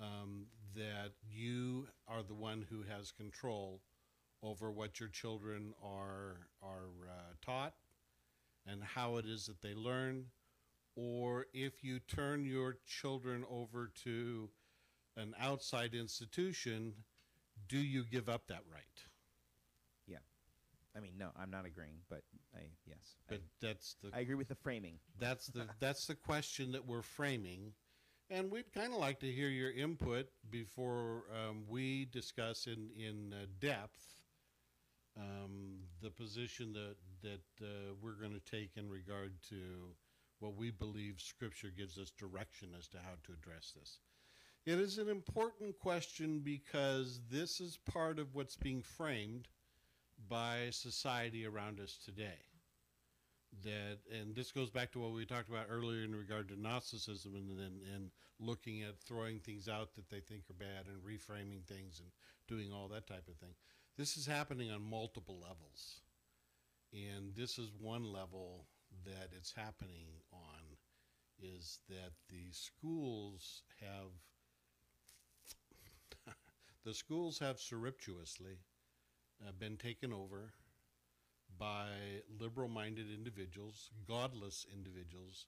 [0.00, 3.80] Um, that you are the one who has control
[4.42, 7.74] over what your children are are uh, taught
[8.66, 10.24] and how it is that they learn,
[10.96, 14.48] or if you turn your children over to
[15.16, 16.94] an outside institution,
[17.68, 19.13] do you give up that right?
[20.96, 22.22] I mean, no, I'm not agreeing, but
[22.54, 24.98] I yes, But that's the I, I agree with the framing.
[25.18, 27.72] That's the that's the question that we're framing,
[28.30, 33.32] and we'd kind of like to hear your input before um, we discuss in in
[33.32, 34.22] uh, depth
[35.18, 39.56] um, the position that that uh, we're going to take in regard to
[40.38, 43.98] what we believe Scripture gives us direction as to how to address this.
[44.66, 49.48] It is an important question because this is part of what's being framed
[50.28, 52.38] by society around us today
[53.62, 57.34] that and this goes back to what we talked about earlier in regard to Gnosticism
[57.34, 58.10] and, and and
[58.40, 62.10] looking at throwing things out that they think are bad and reframing things and
[62.48, 63.54] doing all that type of thing.
[63.96, 66.00] This is happening on multiple levels.
[66.92, 68.66] And this is one level
[69.04, 70.76] that it's happening on
[71.40, 74.10] is that the schools have
[76.84, 78.58] the schools have surreptitiously
[79.42, 80.52] uh, been taken over
[81.58, 81.86] by
[82.40, 85.46] liberal minded individuals, godless individuals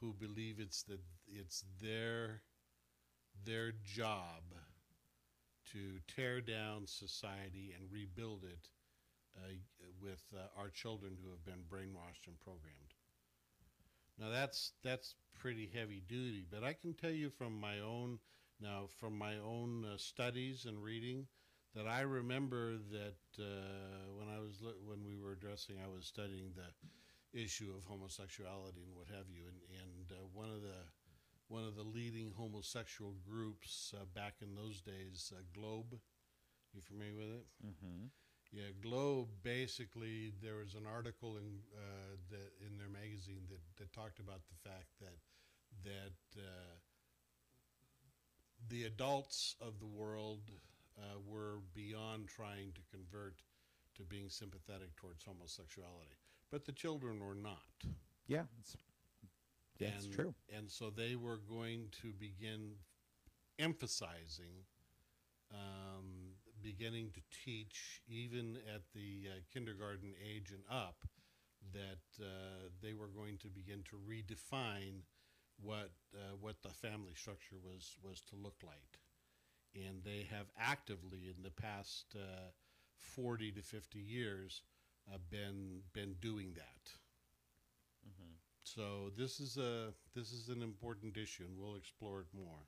[0.00, 2.42] who believe it's the it's their
[3.44, 4.42] their job
[5.72, 8.68] to tear down society and rebuild it
[9.36, 9.52] uh,
[10.00, 12.94] with uh, our children who have been brainwashed and programmed.
[14.18, 18.18] Now that's that's pretty heavy duty, but I can tell you from my own
[18.60, 21.26] now from my own uh, studies and reading
[21.76, 26.52] that I remember that uh, when I was when we were addressing, I was studying
[26.56, 26.72] the
[27.38, 30.80] issue of homosexuality and what have you, and and uh, one of the
[31.48, 36.00] one of the leading homosexual groups uh, back in those days, uh, Globe.
[36.74, 37.46] You familiar with it?
[37.64, 38.06] Mm-hmm.
[38.52, 39.28] Yeah, Globe.
[39.42, 44.40] Basically, there was an article in uh, that in their magazine that, that talked about
[44.48, 45.20] the fact that
[45.84, 46.76] that uh,
[48.68, 50.50] the adults of the world
[50.98, 53.42] uh, were beyond trying to convert
[53.96, 56.16] to being sympathetic towards homosexuality,
[56.50, 57.60] but the children were not.
[58.26, 58.76] Yeah, it's,
[59.78, 60.34] it's and, true.
[60.54, 62.72] And so they were going to begin
[63.58, 64.64] emphasizing,
[65.52, 71.04] um, beginning to teach, even at the uh, kindergarten age and up,
[71.72, 75.02] that uh, they were going to begin to redefine
[75.62, 79.00] what uh, what the family structure was was to look like,
[79.86, 82.50] and they have actively in the past uh,
[82.96, 84.62] forty to fifty years
[85.12, 86.92] uh, been been doing that.
[88.62, 92.66] So this is a this is an important issue, and we'll explore it more.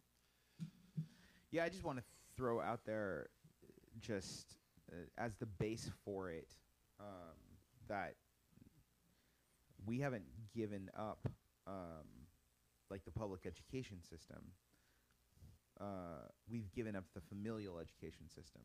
[1.50, 2.04] Yeah, I just want to
[2.36, 3.30] throw out there,
[3.64, 4.58] uh, just
[4.92, 6.54] uh, as the base for it,
[7.00, 7.34] um,
[7.88, 8.14] that
[9.86, 11.28] we haven't given up,
[11.66, 12.06] um,
[12.90, 14.38] like the public education system.
[15.80, 18.62] Uh, we've given up the familial education system,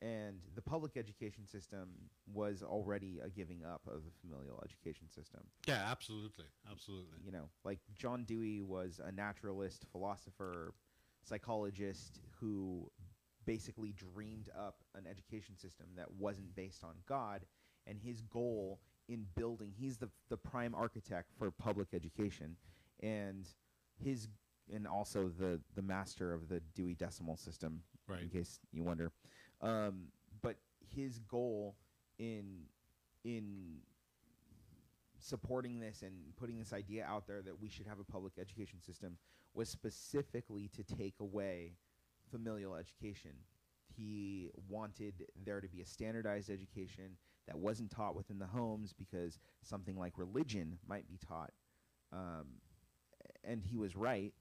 [0.00, 1.88] and the public education system
[2.32, 7.18] was already a giving up of the familial education system Yeah, absolutely, absolutely.
[7.24, 10.74] you know, like John Dewey was a naturalist, philosopher,
[11.24, 12.90] psychologist who
[13.44, 17.42] basically dreamed up an education system that wasn't based on God.
[17.86, 22.56] And his goal in building, he's the, the prime architect for public education.
[23.00, 23.48] And
[24.02, 24.28] his,
[24.72, 27.80] and also the, the master of the Dewey Decimal System,
[28.22, 29.10] in case you wonder.
[29.60, 30.08] Um,
[30.42, 30.56] but
[30.94, 31.76] his goal
[32.18, 32.62] in,
[33.24, 33.78] in
[35.18, 38.80] supporting this and putting this idea out there that we should have a public education
[38.80, 39.16] system
[39.54, 41.72] was specifically to take away
[42.30, 43.32] familial education.
[43.94, 49.38] He wanted there to be a standardized education that wasn't taught within the homes because
[49.62, 51.50] something like religion might be taught.
[52.12, 52.46] Um,
[53.44, 54.32] and he was right,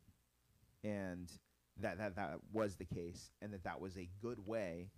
[0.83, 1.31] and
[1.79, 4.89] that, that that was the case, and that that was a good way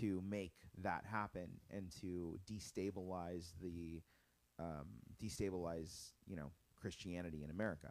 [0.00, 4.00] to make that happen and to destabilize the
[4.58, 4.86] um,
[5.22, 7.88] destabilize you know Christianity in America.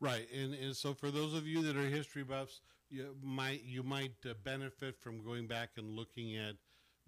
[0.00, 3.82] Right, and, and so for those of you that are history buffs, you might you
[3.82, 6.56] might uh, benefit from going back and looking at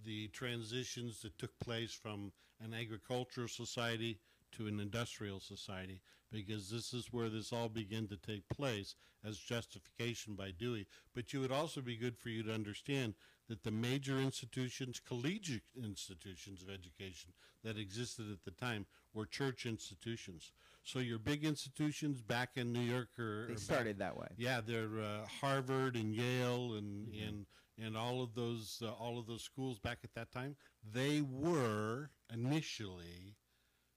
[0.05, 4.19] the transitions that took place from an agricultural society
[4.53, 6.01] to an industrial society,
[6.33, 10.87] because this is where this all began to take place as justification by Dewey.
[11.15, 13.15] But you would also be good for you to understand
[13.49, 17.33] that the major institutions, collegiate institutions of education
[17.63, 20.53] that existed at the time, were church institutions.
[20.83, 24.29] So your big institutions back in New York or They or back- started that way.
[24.37, 27.47] yeah, they're uh, Harvard and Yale and and
[27.79, 30.57] and all of those uh, all of those schools back at that time.
[30.93, 33.37] They were initially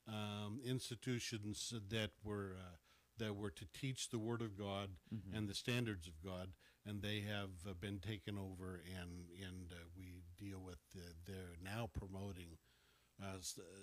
[0.10, 2.76] um, institutions that were uh,
[3.18, 4.90] that were to teach the Word of God
[5.34, 6.50] and the standards of God,
[6.86, 11.58] and they have uh, been taken over, and and uh, we deal with uh, they're
[11.64, 12.58] now promoting.
[13.22, 13.36] Uh,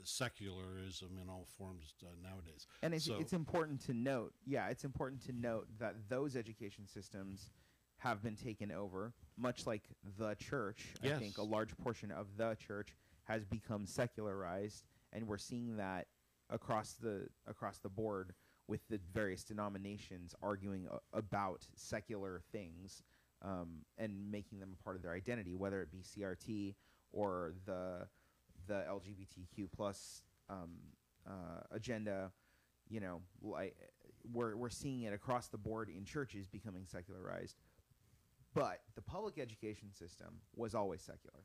[0.03, 4.85] secularism in all forms uh, nowadays, And it's, So- it's important to note, yeah, it's
[4.85, 7.51] important to note that those education systems
[7.99, 9.83] have been taken over, much like
[10.19, 10.87] the church.
[11.05, 16.07] I think a large portion of the church has become secularized, and we're seeing that
[16.51, 18.35] across the across the board
[18.69, 23.03] with the various denominations arguing a- about secular things
[23.43, 26.75] um, and making them a part of their identity, whether it be CRT
[27.13, 28.07] or the
[28.67, 30.71] the LGBTQ plus um,
[31.27, 32.33] uh, agenda.
[32.89, 33.77] You know, like
[34.33, 37.57] we're we're seeing it across the board in churches becoming secularized.
[38.55, 41.41] But the public education system was always secular,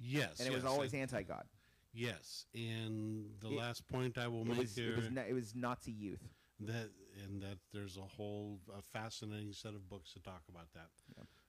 [0.00, 1.44] yes, and it was always anti-God.
[1.92, 5.54] Yes, and the It- last point I will make was, here it was it was
[5.54, 6.22] Nazi youth.
[6.60, 6.90] that
[7.24, 10.90] and that there's a whole a fascinating set of books to talk about that.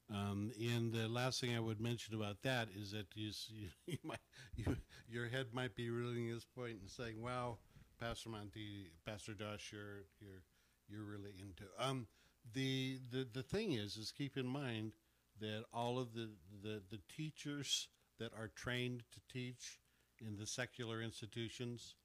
[0.09, 3.97] Um, and the last thing I would mention about that is that you, you, you
[4.03, 4.19] might
[4.55, 4.77] you,
[5.07, 7.59] your head might be reeling at this point and saying, "Wow,
[7.99, 10.43] Pastor Monty, Pastor Josh, you're you're
[10.89, 12.07] you're really into." Um,
[12.53, 14.93] the the the thing is, is keep in mind
[15.39, 16.31] that all of the
[16.63, 17.87] the, the teachers
[18.17, 19.79] that are trained to teach
[20.25, 21.95] in the secular institutions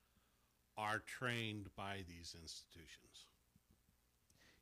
[0.76, 3.26] are trained by these institutions.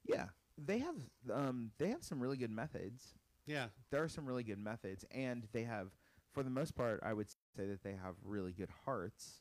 [0.07, 0.27] Yeah,
[0.59, 0.97] they have
[1.33, 3.15] um, they have some really good methods.
[3.47, 3.67] Yeah.
[3.91, 5.89] there are some really good methods, and they have,
[6.33, 9.41] for the most part, I would say that they have really good hearts.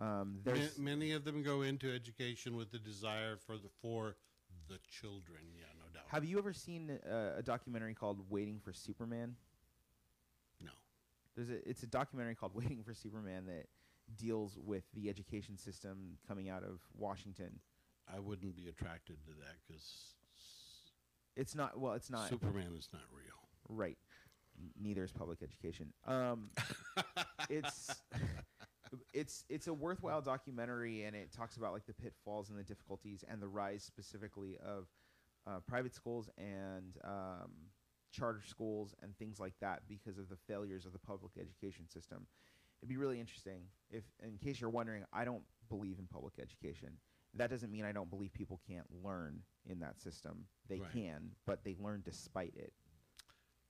[0.00, 4.16] Um, there's many of them go into education with the desire for the for
[4.68, 5.40] the children.
[5.56, 6.04] Yeah, no doubt.
[6.08, 9.36] have you ever seen uh, a documentary called Waiting for Superman?
[11.36, 13.66] There's a it's a documentary called Waiting for Superman that
[14.16, 17.60] deals with the education system coming out of Washington.
[18.12, 20.14] I wouldn't be attracted to that because
[21.36, 23.48] It's not well, it's not Superman is not real.
[23.68, 23.98] right.
[24.80, 25.92] Neither is public education.
[26.06, 26.48] Um,
[27.50, 27.90] it's
[29.12, 33.22] it's it's a worthwhile documentary, and it talks about like the pitfalls and the difficulties
[33.28, 34.86] and the rise specifically of
[35.46, 37.50] uh, private schools and um,
[38.16, 42.26] charter schools and things like that because of the failures of the public education system.
[42.80, 46.90] It'd be really interesting if, in case you're wondering, I don't believe in public education.
[47.34, 50.46] That doesn't mean I don't believe people can't learn in that system.
[50.68, 50.92] They Right.
[50.92, 52.72] can, but they learn despite it.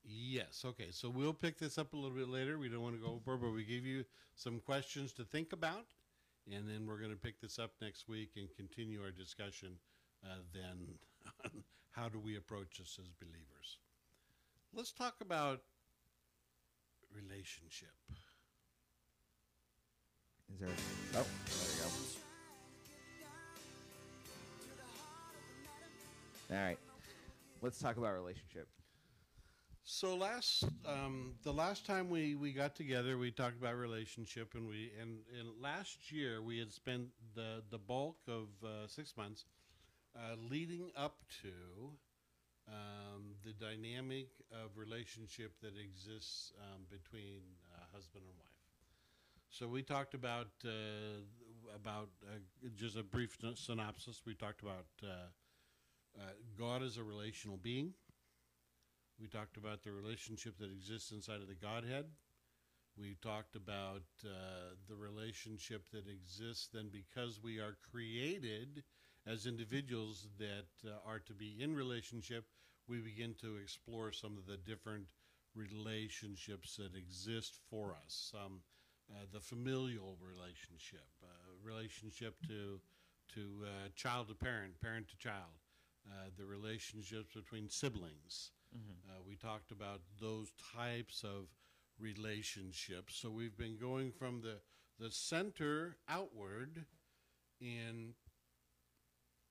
[0.05, 0.65] Yes.
[0.65, 0.91] Okay.
[0.91, 2.59] So we'll pick this up a little bit later.
[2.59, 4.05] We don't want to go over, but we gave you
[4.37, 5.87] some questions to think about,
[6.51, 9.79] and then we're going to pick this up next week and continue our discussion.
[10.25, 10.99] Uh, then,
[11.45, 13.79] on how do we approach this as believers?
[14.75, 15.63] Let's talk about
[17.15, 17.93] relationship.
[20.53, 20.69] Is there?
[21.15, 21.89] Oh, there we go.
[26.49, 26.79] All right,
[27.63, 28.69] let's talk about relationship.
[29.89, 34.69] So last, um, the last time we, we got together, we talked about relationship, and
[34.69, 39.45] we and, and last year we had spent the the bulk of uh, six months
[40.17, 41.51] uh, leading up to
[42.69, 47.41] um, the dynamic of relationship that exists um, between
[47.73, 48.57] uh, husband and wife.
[49.51, 51.23] So we talked about uh,
[51.75, 52.39] about uh,
[52.77, 54.23] just a brief synopsis.
[54.27, 55.07] We talked about uh,
[56.19, 56.23] uh,
[56.59, 57.93] God as a relational being.
[59.21, 62.07] We talked about the relationship that exists inside of the Godhead.
[62.99, 68.83] We talked about uh, the relationship that exists then because we are created
[69.27, 72.45] as individuals that uh, are to be in relationship.
[72.89, 75.07] We begin to explore some of the different
[75.55, 78.33] relationships that exist for us.
[78.35, 78.61] Um,
[79.11, 81.27] uh, the familial relationship, uh,
[81.63, 82.81] relationship to
[83.35, 85.59] to uh, child to parent, parent to child,
[86.09, 88.53] uh, the relationships between siblings.
[89.09, 91.47] Uh, we talked about those types of
[91.99, 93.17] relationships.
[93.17, 94.59] So we've been going from the
[94.99, 96.85] the center outward,
[97.61, 98.15] and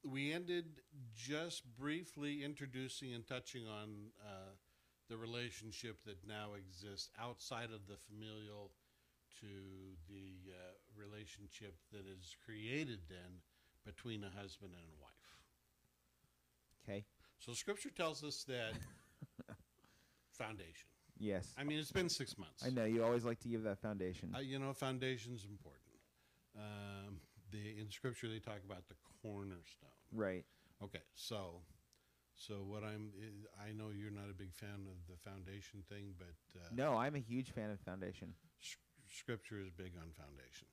[0.06, 0.66] we ended
[1.16, 4.54] just briefly introducing and touching on uh,
[5.10, 8.72] the relationship that now exists outside of the familial
[9.40, 9.48] to
[10.08, 13.42] the uh, relationship that is created then
[13.86, 15.12] between a husband and a wife.
[16.88, 17.06] Okay.
[17.40, 18.74] So Scripture tells us that
[20.32, 20.88] foundation.
[21.18, 21.54] Yes.
[21.58, 22.64] I mean, it's been six months.
[22.66, 24.34] I know you always like to give that foundation.
[24.36, 25.82] Uh, you know, foundation's important.
[26.58, 27.05] Um,
[27.56, 29.90] the in Scripture they talk about the cornerstone.
[30.12, 30.46] right.
[30.84, 31.62] Okay, so
[32.36, 33.12] so what I'm
[33.60, 37.16] I know you're not a big fan of the foundation thing, but uh, No, I'm
[37.16, 38.34] a huge fan of foundation.
[39.08, 40.68] Scripture is big on foundation.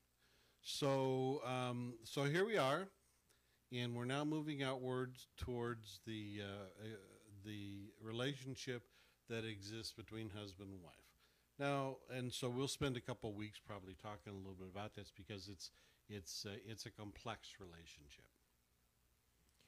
[0.61, 2.89] So um, so here we are,
[3.73, 6.89] and we're now moving outwards towards the uh, uh,
[7.45, 8.83] the relationship
[9.29, 10.93] that exists between husband and wife.
[11.59, 15.13] Now, and so we'll spend a couple weeks probably talking a little bit about this
[15.15, 15.71] because it's
[16.09, 18.25] it's uh, it's a complex relationship.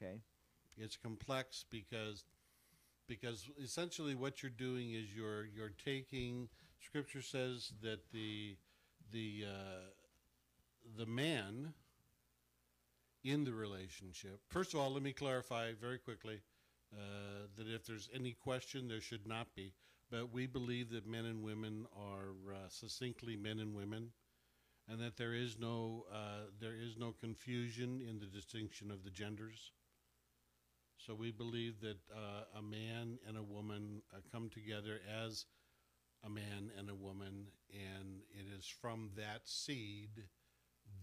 [0.01, 0.19] Okay.
[0.77, 2.25] It's complex because
[3.07, 8.55] because essentially what you're doing is you're you're taking scripture says that the
[9.11, 9.89] the uh,
[10.97, 11.73] the man
[13.23, 16.41] in the relationship first of all let me clarify very quickly
[16.93, 19.71] uh, that if there's any question there should not be
[20.11, 24.09] but we believe that men and women are uh, succinctly men and women
[24.87, 29.09] and that there is no uh, there is no confusion in the distinction of the
[29.09, 29.71] genders
[30.97, 35.45] so we believe that uh, a man and a woman uh, come together as
[36.25, 40.23] a man and a woman, and it is from that seed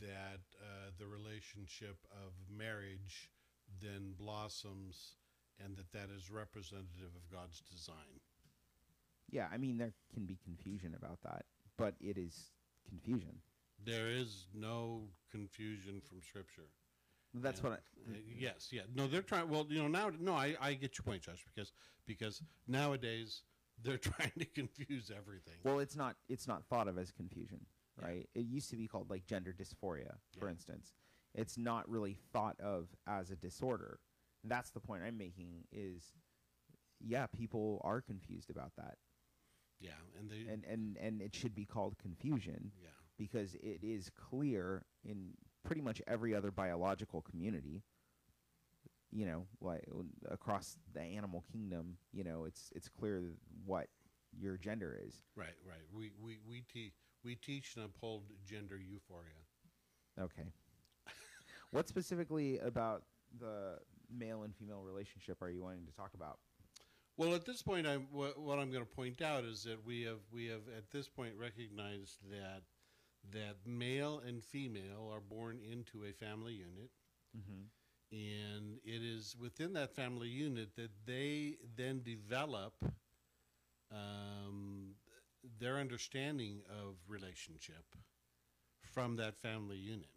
[0.00, 3.30] that uh, the relationship of marriage
[3.80, 5.14] then blossoms,
[5.62, 8.20] and that that is representative of God's design.
[9.30, 11.44] Yeah, I mean there can be confusion about that,
[11.76, 12.50] but it is
[12.88, 13.38] confusion.
[13.84, 16.68] There is no confusion from Scripture.
[17.34, 18.12] That's And, what I.
[18.12, 18.82] uh, yes, yeah.
[18.94, 19.48] No, they're trying.
[19.48, 21.72] Well, you know, now, no, I, I get your point, Josh, because
[22.06, 23.42] because nowadays
[23.82, 25.54] they're trying to confuse everything.
[25.64, 26.16] Well, it's not.
[26.28, 27.64] It's not thought of as confusion,
[28.00, 28.28] right?
[28.34, 30.52] It used to be called like gender dysphoria, for Yeah.
[30.52, 30.92] instance.
[31.34, 33.98] It's not really thought of as a disorder.
[34.44, 35.64] That's the point I'm making.
[35.72, 36.12] Is
[37.00, 38.98] yeah, people are confused about that,
[39.80, 42.90] Yeah, and they and and and it should be called confusion yeah.
[43.22, 45.30] Because it is clear in
[45.64, 47.82] pretty much every other biological community.
[49.12, 49.84] You know, like
[50.30, 53.22] across the animal kingdom, you know, it's it's clear
[53.66, 53.88] what
[54.36, 55.22] your gender is.
[55.36, 55.82] Right, right.
[55.94, 59.44] We we we teach we teach and uphold gender euphoria.
[60.18, 60.48] Okay.
[61.72, 63.02] what specifically about
[63.38, 63.78] the
[64.10, 66.38] male and female relationship are you wanting to talk about?
[67.18, 70.02] Well, at this point, I'm what, what I'm going to point out is that we
[70.02, 72.62] have we have at this point recognized that
[73.30, 76.90] that male and female are born into a family unit,
[77.36, 77.62] Mm-hmm.
[78.10, 82.74] and it is within that family unit that they then develop
[83.90, 84.94] um,
[85.58, 87.84] their understanding of relationship
[88.82, 90.10] from that family unit.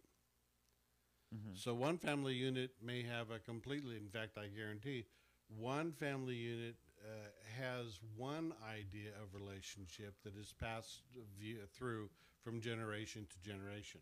[1.34, 1.54] Mm-hmm.
[1.54, 5.06] So one family unit may have a completely, in fact, I guarantee,
[5.48, 7.28] one family unit uh,
[7.60, 11.02] has one idea of relationship that is passed
[11.38, 12.10] via, through
[12.46, 14.00] from generation to generation.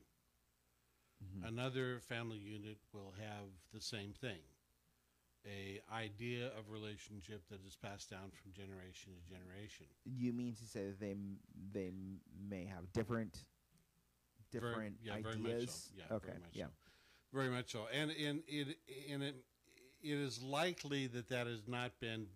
[1.25, 1.49] Mm-hmm.
[1.49, 4.45] Another family unit will have the same thing,
[5.47, 9.87] a idea of relationship that is passed down from generation to generation.
[10.05, 11.15] You mean to say that they
[11.73, 11.91] they
[12.47, 13.39] may have different
[14.53, 15.35] Very- different yeah, ideas?
[15.35, 15.91] very much so.
[15.97, 16.27] Yeah, okay.
[16.27, 16.65] very much yeah.
[16.65, 16.71] so.
[17.33, 18.77] Very much so, and and it
[19.11, 19.37] and it
[20.03, 22.27] it is likely that that has not been.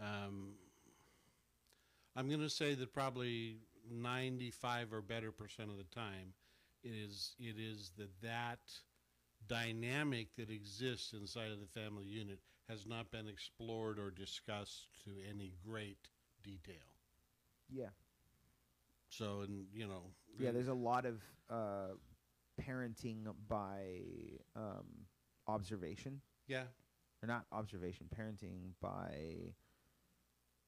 [0.00, 0.54] Um,
[2.16, 3.58] I'm going to say that probably
[3.90, 6.34] 95 or better percent of the time,
[6.82, 8.60] it is it is that that
[9.46, 15.10] dynamic that exists inside of the family unit has not been explored or discussed to
[15.30, 16.08] any great
[16.42, 16.74] detail.
[17.70, 17.88] Yeah.
[19.08, 20.02] So, and you know,
[20.38, 20.50] Yeah.
[20.52, 21.94] There's a lot of uh,
[22.60, 24.02] parenting by
[24.54, 25.06] um,
[25.46, 26.64] observation, yeah,
[27.22, 29.54] or not observation, parenting by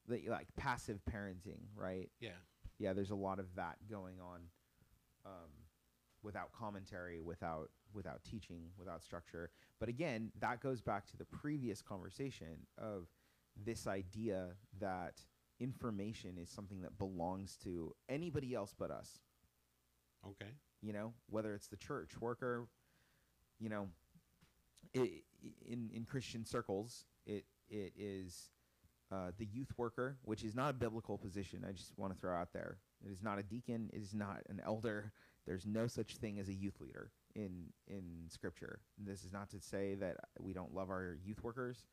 [0.07, 2.09] the like passive parenting, right?
[2.19, 2.31] yeah.
[2.81, 4.41] Yeah, there's a lot of that going on
[5.23, 5.51] um,
[6.23, 9.51] without commentary, without without teaching, without structure.
[9.79, 13.07] But again, that goes back to the previous conversation of
[13.55, 15.21] this idea that
[15.59, 19.19] information is something that belongs to anybody else but us.
[20.25, 20.51] Okay.
[20.81, 22.67] You know, whether it's the church worker,
[23.59, 23.89] you know,
[24.97, 25.21] i
[25.67, 28.49] in in Christian circles, it it is
[29.11, 31.65] uh, the youth worker, which is not a biblical position.
[31.67, 32.77] I just want to throw out there.
[33.05, 33.89] It is not a deacon.
[33.93, 35.11] It is not an elder.
[35.45, 38.79] There's no such thing as a youth leader in in Scripture.
[38.97, 41.83] This is not to say that we don't love our youth workers,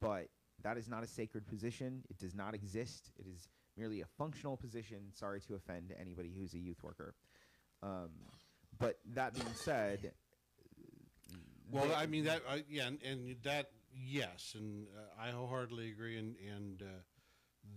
[0.00, 0.28] but
[0.62, 2.02] that is not a sacred position.
[2.10, 3.10] It does not exist.
[3.18, 4.98] It is merely a functional position.
[5.12, 7.14] Sorry to offend anybody who's a youth worker.
[7.82, 8.10] Um,
[8.78, 10.12] but that being said,
[11.70, 15.90] Well, they- I mean that, uh, yeah, and, and that, yes, and uh, I wholeheartedly
[15.90, 16.86] agree, and and uh,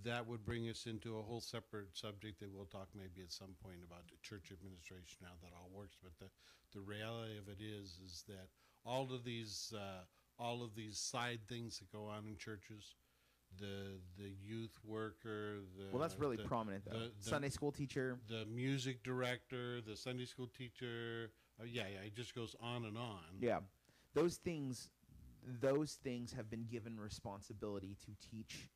[0.04, 3.56] that would bring us into a whole separate subject that we'll talk maybe at some
[3.64, 5.98] point about the church administration, how that all works.
[6.02, 6.30] But the
[6.74, 8.48] the reality of it is, is that
[8.86, 10.04] all of these uh,
[10.40, 12.96] all of these side things that go on in churches,
[13.60, 17.00] the the youth worker, the well, that's really the, prominent though.
[17.00, 18.18] the- Sunday school teacher.
[18.28, 21.32] the music director, the Sunday school teacher.
[21.60, 23.20] Uh, yeah, yeah, it just goes on and on.
[23.40, 23.60] Yeah,
[24.14, 24.90] those things,
[25.62, 28.70] those things have been given responsibility to teach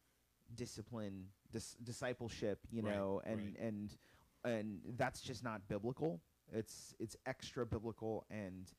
[0.56, 2.60] discipline, dis- discipleship.
[2.72, 3.60] You Right, know, and right.
[3.60, 3.98] and
[4.44, 6.22] and that's just not biblical.
[6.52, 8.72] It's it's extra biblical and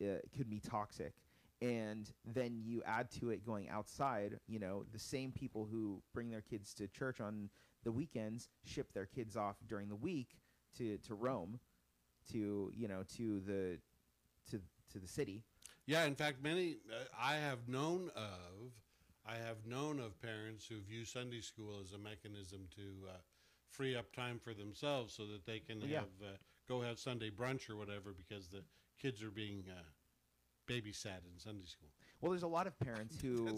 [0.00, 1.14] uh, it could be toxic.
[1.60, 4.38] And then you add to it going outside.
[4.46, 7.50] You know, the same people who bring their kids to church on
[7.84, 10.38] the weekends ship their kids off during the week
[10.76, 11.58] to to Rome,
[12.32, 13.78] to you know to the
[14.50, 14.60] to
[14.92, 15.42] to the city.
[15.88, 18.72] Yeah, in fact, many uh, I have known of,
[19.26, 23.12] I have known of parents who view Sunday school as a mechanism to uh,
[23.70, 26.00] free up time for themselves so that they can yeah.
[26.00, 26.36] have uh,
[26.68, 28.62] go have Sunday brunch or whatever because the
[29.00, 29.80] kids are being uh,
[30.70, 31.88] babysat in Sunday school.
[32.20, 33.48] Well, there's a lot of parents who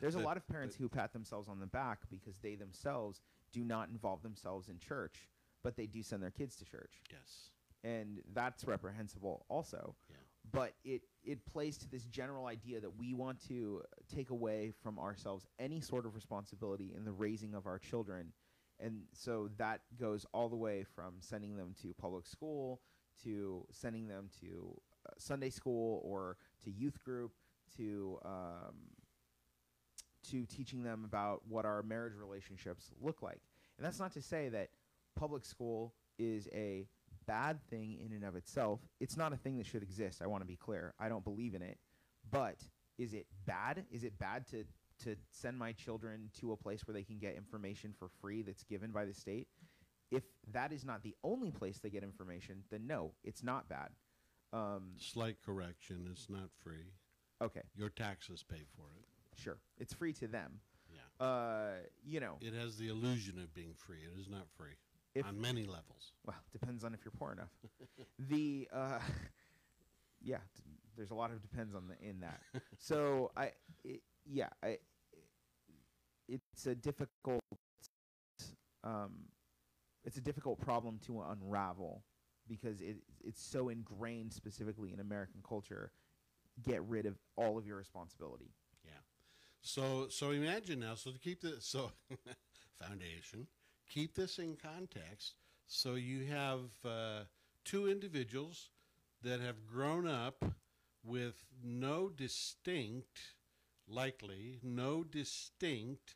[0.00, 3.64] there's a lot of parents who pat themselves on the back because they themselves do
[3.64, 5.28] not involve themselves in church,
[5.64, 7.50] but they do send their kids to church, Yes.
[7.82, 9.96] and that's reprehensible also.
[10.08, 10.16] Yeah.
[10.52, 13.82] But it it plays to this general idea that we want to
[14.14, 18.32] take away from ourselves any sort of responsibility in the raising of our children.
[18.78, 22.80] And so that goes all the way from sending them to public school
[23.24, 27.32] to sending them to uh, Sunday school or to youth group
[27.76, 28.74] to um,
[30.30, 33.40] to teaching them about what our marriage relationships look like.
[33.78, 34.70] And that's not to say that
[35.14, 36.86] public school is a
[37.26, 38.80] bad thing in and of itself.
[39.00, 40.20] It's not a thing that should exist.
[40.22, 40.94] I want to be clear.
[40.98, 41.78] I don't believe in it.
[42.30, 42.56] But
[42.98, 43.84] is it bad?
[43.90, 44.64] Is it bad to
[45.04, 48.64] to send my children to a place where they can get information for free that's
[48.64, 49.46] given by the state.
[50.10, 50.22] If
[50.52, 53.90] that is not the only place they get information, then no, it's not bad.
[54.52, 56.92] Um, Slight correction, it's not free.
[57.42, 59.04] okay, Your taxes pay for it.
[59.38, 60.60] sure, it's free to them.
[60.90, 61.26] Yeah.
[61.26, 61.70] Uh,
[62.04, 63.98] you know, It has the illusion of being free.
[63.98, 64.76] It is not free
[65.16, 66.12] If- on many levels.
[66.26, 67.50] well, depends on if you're poor enough.
[68.18, 68.98] the uh,
[70.22, 70.62] yeah, d-
[70.96, 72.40] there's a lot of depends on the in that.
[72.78, 73.52] so I,
[73.84, 74.78] it, yeah, I,
[76.28, 77.40] it's a difficult,
[78.84, 79.12] um,
[80.04, 82.02] it's a difficult problem to unravel
[82.48, 85.92] because it it's so ingrained specifically in American culture.
[86.62, 88.52] Get rid of all of your responsibility.
[88.84, 88.92] Yeah.
[89.60, 90.94] So so imagine now.
[90.94, 91.92] So to keep this so
[92.78, 93.46] foundation,
[93.88, 95.34] keep this in context.
[95.66, 97.24] So you have uh,
[97.64, 98.70] two individuals
[99.22, 100.44] that have grown up
[101.04, 103.20] with no distinct,
[103.88, 106.14] likely no distinct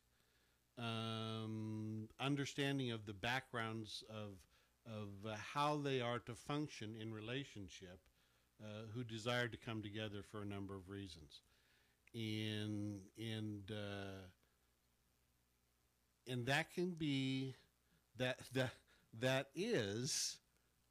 [0.78, 4.38] um, understanding of the backgrounds of
[4.86, 8.00] of uh, how they are to function in relationship,
[8.62, 11.42] uh, who desire to come together for a number of reasons
[12.14, 14.26] and and uh,
[16.26, 17.54] and that can be
[18.16, 18.72] that that
[19.18, 20.38] that is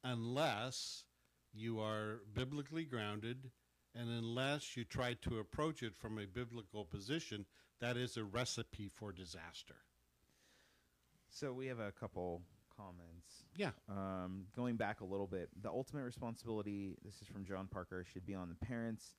[0.04, 1.04] unless
[1.52, 3.50] you are biblically grounded
[3.94, 7.44] and unless you try to approach it from a biblical position
[7.80, 9.76] that is a recipe for disaster
[11.30, 12.42] So we have a couple
[12.76, 13.44] comments.
[13.56, 18.04] yeah Um, going back a little bit, the ultimate responsibility, this is from John Parker,
[18.04, 19.14] should be on the parents.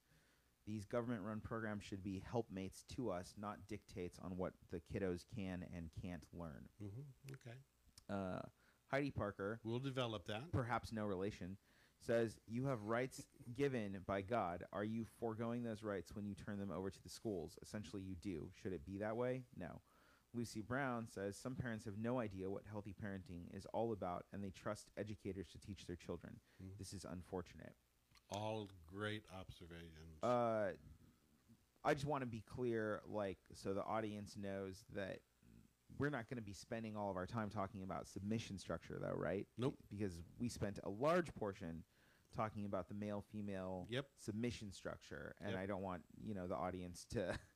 [0.67, 5.23] These government run programs should be helpmates to us, not dictates on what the kiddos
[5.35, 6.69] can and can't learn.
[6.79, 7.01] hmm
[7.33, 7.57] okay
[8.09, 8.41] Uh,
[8.87, 11.57] Heidi Parker, we'll develop that perhaps no relation,
[11.99, 14.65] says, You have rights given by God.
[14.73, 17.57] Are you foregoing those rights when you turn them over to the schools?
[17.61, 18.49] Essentially, you do.
[18.61, 19.43] Should it be that way?
[19.57, 19.81] No.
[20.33, 24.43] Lucy Brown says, Some parents have no idea what healthy parenting is all about, and
[24.43, 26.39] they trust educators to teach their children.
[26.61, 26.77] Mhm.
[26.77, 27.75] This is unfortunate.
[28.31, 30.71] All great observations Uh,
[31.83, 35.19] I just want to be clear, like, so the audience knows that
[35.97, 39.15] we're not going to be spending all of our time talking about submission structure, though,
[39.15, 39.47] right?
[39.57, 39.75] Nope.
[39.89, 41.83] Because we spent a large portion
[42.35, 44.05] talking about the male female Yep.
[44.17, 45.59] submission structure, and Yep.
[45.59, 47.37] I don't want you know the audience to.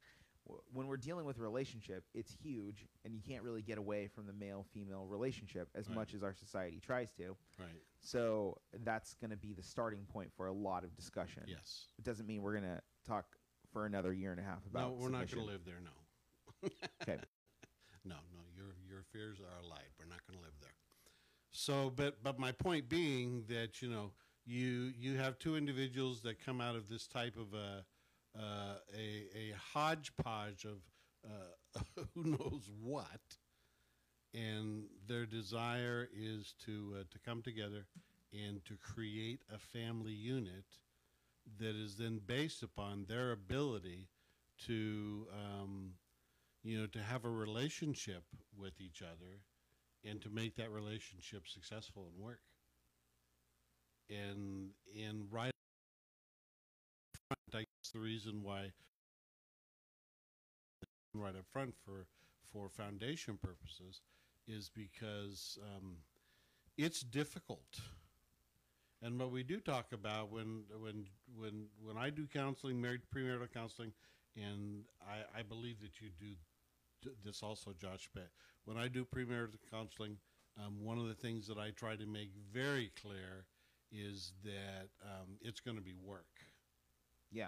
[0.72, 4.34] When we're dealing with relationship, it's huge, and you can't really get away from the
[4.34, 5.96] male female relationship as Right.
[5.96, 7.36] much as our society tries to.
[7.60, 11.44] right So that's going to be the starting point for a lot of discussion.
[11.48, 13.26] yes It doesn't mean we're going to talk
[13.72, 14.82] for another year and a half about.
[14.82, 15.38] no we're not submission.
[15.40, 16.70] going to live there no
[17.02, 17.20] Okay.
[18.06, 20.70] no no your your fears are allied we're not going to live there
[21.52, 24.12] so but but my point being that you know
[24.46, 27.84] you you have two individuals that come out of this type of a
[28.38, 30.80] uh, a, a hodgepodge of
[31.26, 31.80] uh,
[32.16, 33.38] who knows what.
[34.34, 37.88] And their desire is to uh, to come together
[38.34, 40.66] and to create a family unit
[41.60, 44.10] that is then based upon their ability
[44.68, 45.94] to um,
[46.64, 48.24] you know to have a relationship
[48.58, 49.42] with each other
[50.04, 52.42] and to make that relationship successful and work.
[54.10, 55.52] And and right
[57.14, 58.72] up front, I guess the reason why
[61.14, 62.06] right up front for
[62.52, 64.02] for foundation purposes
[64.48, 65.96] is because um,
[66.78, 67.80] it's difficult
[69.02, 71.06] and what we do talk about when when
[71.38, 73.94] when when I do counseling married premarital counseling
[74.36, 78.10] and I, I believe that you do this also, Josh.
[78.14, 78.30] But
[78.66, 80.18] when I do premarital counseling,
[80.58, 83.46] um, one of the things that I try to make very clear
[83.92, 86.26] is that um, it's going to be work.
[87.32, 87.48] Yeah.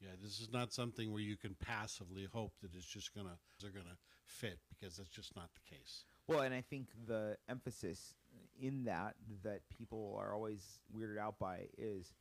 [0.00, 3.70] Yeah, this is not something where you can passively hope that it's just gonna they're
[3.70, 6.04] gonna fit because that's just not the case.
[6.26, 8.14] Well, and I think the emphasis
[8.60, 12.14] in that that people are always weirded out by is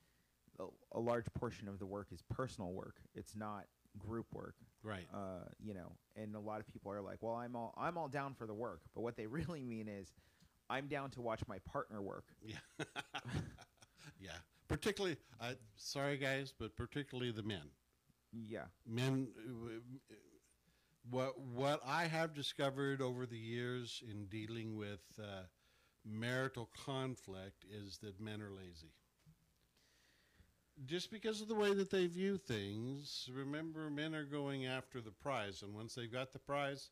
[0.60, 2.98] a, a large portion of the work is personal work.
[3.16, 3.66] It's not
[3.98, 4.56] group work.
[4.84, 5.08] Right.
[5.14, 8.08] Uh, you know, and a lot of people are like, "Well, I'm all I'm all
[8.10, 10.12] down for the work," but what they really mean is,
[10.70, 12.58] "I'm down to watch my partner work." Yeah.
[14.20, 14.32] yeah.
[14.74, 17.70] Particularly, uh, sorry guys, but particularly the men.
[18.48, 18.66] Yeah.
[18.88, 20.16] men uh,
[21.10, 25.44] what what I have discovered over the years in dealing with uh,
[26.06, 28.94] marital conflict is that men are lazy.
[30.88, 35.12] Just because of the way that they view things, remember men are going after the
[35.12, 36.90] prize and once they've got the prize,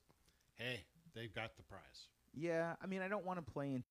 [0.54, 0.82] hey,
[1.16, 2.10] they've got the prize.
[2.34, 3.88] Yeah, I mean, I don't want to play into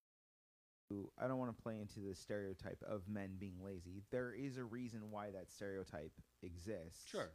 [1.18, 4.02] I don't want to play into the stereotype of men being lazy.
[4.10, 6.12] There is a reason why that stereotype
[6.42, 7.06] exists.
[7.08, 7.30] Sure.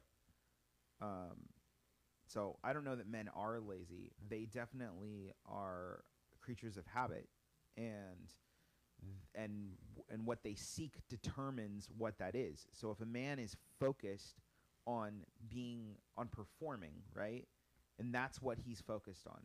[1.01, 1.49] Um,
[2.27, 4.11] So I don't know that men are lazy.
[4.29, 6.03] They definitely are
[6.41, 7.27] creatures of habit,
[7.77, 8.33] and
[9.35, 9.77] and
[10.09, 12.67] and what they seek determines what that is.
[12.71, 14.41] So if a man is focused
[14.87, 17.47] on being on performing, right?
[17.99, 19.41] And that's what he's focused on.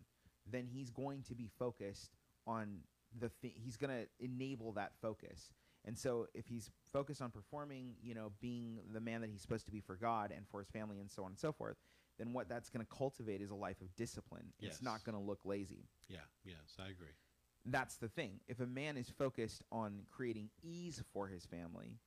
[0.51, 2.11] Then he's going to be focused
[2.47, 2.79] on
[3.19, 5.51] the thi- he's going to enable that focus.
[5.85, 9.65] And so if he's focused on performing, you know, being the man that he's supposed
[9.67, 11.77] to be for God and for his family and so on and so forth,
[12.19, 14.53] then what that's going to cultivate is a life of discipline.
[14.61, 17.15] It's not going to look lazy Yeah, yes, I agree.
[17.65, 18.41] that's the thing.
[18.47, 21.99] If a man is focused on creating ease for his family,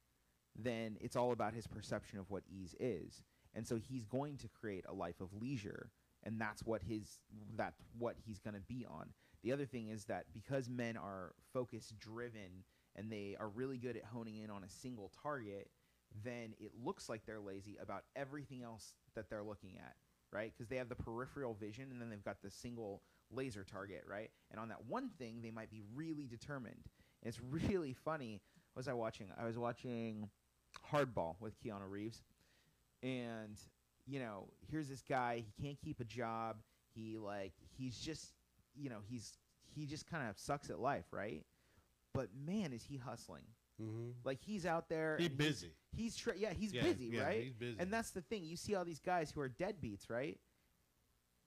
[0.56, 3.24] then it's all about his perception of what ease is.
[3.56, 5.90] And so he's going to create a life of leisure,
[6.24, 7.20] and that's what his
[7.56, 9.10] that's what he's going to be on.
[9.44, 12.64] The other thing is that because men are focus driven
[12.96, 15.70] and they are really good at honing in on a single target,
[16.24, 19.96] then it looks like they're lazy about everything else that they're looking at,
[20.32, 20.54] right?
[20.56, 24.30] Because they have the peripheral vision and then they've got the single laser target, right?
[24.52, 26.84] And on that one thing, they might be really determined.
[27.22, 28.42] And it's really funny.
[28.74, 29.28] What was I watching?
[29.38, 30.30] I was watching
[30.92, 32.22] Hardball with Keanu Reeves.
[33.02, 33.60] And,
[34.06, 36.58] you know, here's this guy, he can't keep a job.
[36.96, 38.34] He like he's just
[38.76, 39.38] you know, he's
[39.76, 41.44] he just kind of sucks at life, right?
[42.14, 43.44] But man, is he hustling.
[43.82, 44.10] Mm-hmm.
[44.24, 45.72] Like he's out there He he's- busy.
[45.96, 47.44] He's, tra- yeah, he's Yeah, busy, yeah, right?
[47.44, 47.76] he's busy.
[47.80, 48.44] And that's the thing.
[48.46, 50.40] You see all these guys who are deadbeats, right?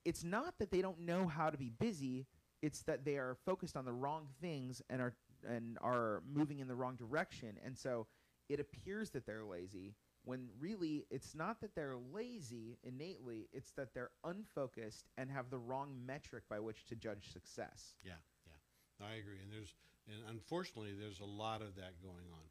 [0.05, 2.27] It's not that they don't know how to be busy.
[2.63, 5.15] It's that they are focused on the wrong things and are
[5.49, 7.59] and are moving in the wrong direction.
[7.65, 8.07] And so
[8.49, 9.95] it appears that they're lazy
[10.27, 13.49] when really it's not that they're lazy innately.
[13.53, 17.95] It's that they're unfocused and have the wrong metric by which to judge success.
[18.05, 18.13] Yeah,
[18.47, 19.39] yeah, I agree.
[19.43, 19.75] And there's
[20.09, 22.43] and unfortunately there's a lot of that going on.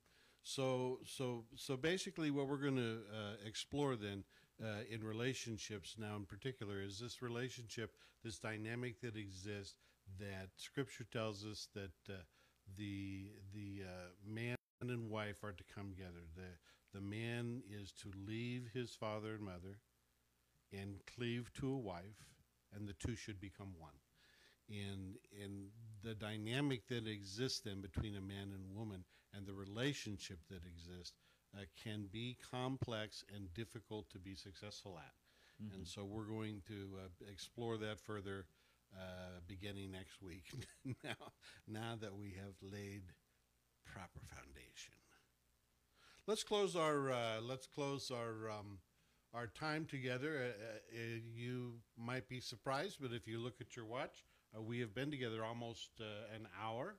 [0.44, 4.24] So so so basically, what we're going to uh, explore then
[4.64, 7.92] uh, in relationships now, in particular, is this relationship,
[8.24, 9.76] this dynamic that exists
[10.20, 12.18] that Scripture tells us that uh,
[12.78, 16.24] the the uh, man and wife are to come together.
[16.36, 16.54] The
[16.96, 19.78] the man is to leave his father and mother
[20.72, 22.24] and cleave to a wife,
[22.74, 23.92] and the two should become one
[24.70, 25.68] and and
[26.04, 31.14] the dynamic that exists then between a man and woman and the relationship that exists
[31.56, 35.14] uh, can be complex and difficult to be successful at.
[35.74, 38.46] And so we're going to uh, explore that further
[38.94, 40.44] uh, beginning next week.
[41.04, 41.32] now,
[41.68, 43.04] now that we have laid
[43.86, 44.94] proper foundation,
[46.28, 48.80] let's close our uh, let's close our um,
[49.34, 50.38] our time together.
[50.38, 54.24] Uh, uh, you might be surprised, but if you look at your watch,
[54.58, 56.96] uh, we have been together almost uh, an hour,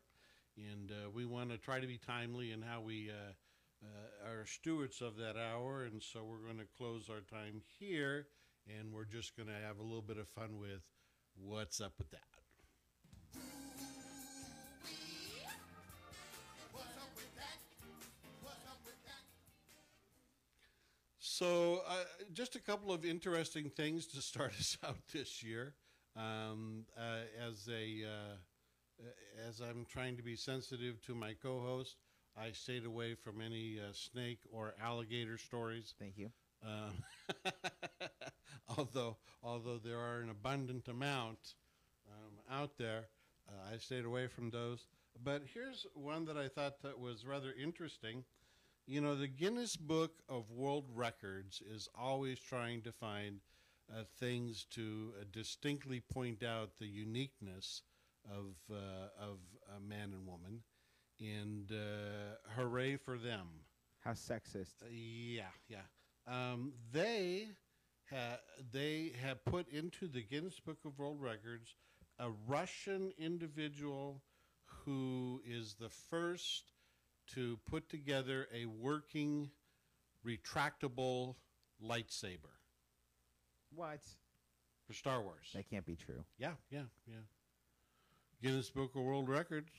[0.56, 3.10] and uh, we want to try to be timely in how we
[4.24, 5.84] are stewards of that hour.
[5.84, 8.26] And so we're going to close our time here,
[8.78, 10.82] and we're just going to have a little bit of fun with
[11.36, 12.35] what's up with that.
[21.36, 25.74] So, uh, just a couple of interesting things to start us out this year.
[26.16, 29.06] Um, uh, as a uh,
[29.46, 31.96] as I'm trying to be sensitive to my co-host,
[32.38, 35.92] I stayed away from any uh, snake or alligator stories.
[35.98, 36.30] Thank you.
[36.66, 37.04] Um,
[38.78, 41.52] although although there are an abundant amount
[42.08, 43.08] um, out there,
[43.46, 44.86] uh, I stayed away from those.
[45.22, 48.24] But here's one that I thought that was rather interesting.
[48.86, 53.40] You know, the Guinness Book of World Records is always trying to find
[53.92, 57.82] uh, things to uh, distinctly point out the uniqueness
[58.30, 59.38] of uh, of
[59.76, 60.62] a man and woman,
[61.18, 63.48] and uh, hooray for them.
[64.04, 64.82] How sexist.
[64.82, 65.82] Uh, yeah, yeah.
[66.28, 67.48] Um, they
[68.08, 68.38] ha-
[68.72, 71.74] they have put into the Guinness Book of World Records
[72.20, 74.22] a Russian individual
[74.84, 76.72] who is the first
[77.34, 79.50] to put together a working
[80.26, 81.34] retractable
[81.82, 82.54] lightsaber
[83.74, 84.00] What?
[84.86, 85.50] for Star Wars.
[85.54, 86.24] That can't be true.
[86.38, 87.16] Yeah, yeah, yeah.
[88.42, 89.70] Guinness Book of World Records.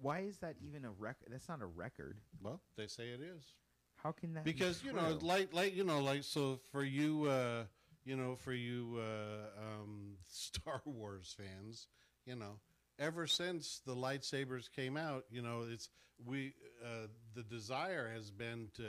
[0.00, 1.28] Why is that even a record?
[1.30, 2.18] That's not a record.
[2.42, 3.54] Well, they say it is.
[4.02, 4.44] How can that?
[4.44, 5.28] be because you know true?
[5.28, 7.64] like like you know like so for you uh
[8.04, 11.86] you know for you uh um star wars fans
[12.26, 12.58] you know
[12.98, 15.88] ever since the lightsabers came out you know it's
[16.26, 18.88] we uh the desire has been to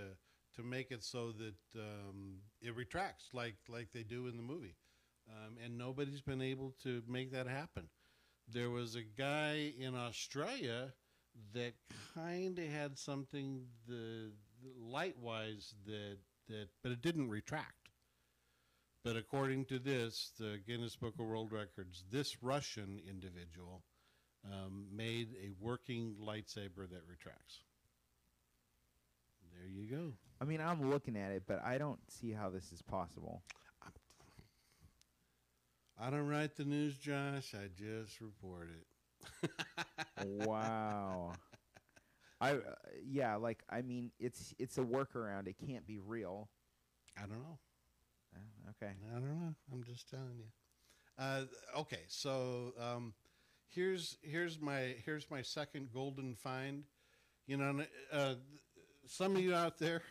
[0.56, 4.76] to make it so that um it retracts like like they do in the movie.
[5.28, 7.90] Um and nobody's been able to make that happen.
[8.48, 10.94] There was a guy in australia
[11.54, 11.74] that
[12.14, 14.32] kind of had something the,
[14.62, 16.18] the light wise that
[16.50, 17.90] that but it didn't retract.
[19.04, 23.84] But according to this, the Guinness Book of World Records, this Russian individual
[24.46, 27.62] um, made a working lightsaber that retracts.
[29.54, 30.14] There you go.
[30.42, 33.44] I mean, I'm looking at it, but I don't see how this is possible.
[36.00, 37.54] I don't write the news, Josh.
[37.54, 39.48] I just report it.
[40.48, 41.34] wow.
[42.42, 42.60] I uh,
[43.06, 45.48] yeah, like I mean, it's it's a workaround.
[45.48, 46.50] It can't be real.
[47.18, 47.60] I don't know.
[48.36, 48.94] Uh, okay.
[49.12, 49.56] I don't know.
[49.72, 50.48] I'm just telling you.
[51.18, 51.44] Uh,
[51.78, 53.14] okay, so um,
[53.74, 56.84] here's here's my here's my second golden find.
[57.48, 58.36] You know, uh,
[59.06, 60.02] some of you out there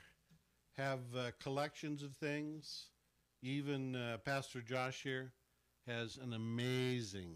[0.77, 2.87] have uh, collections of things.
[3.43, 5.33] Even uh, Pastor Josh here
[5.87, 7.35] has an amazing,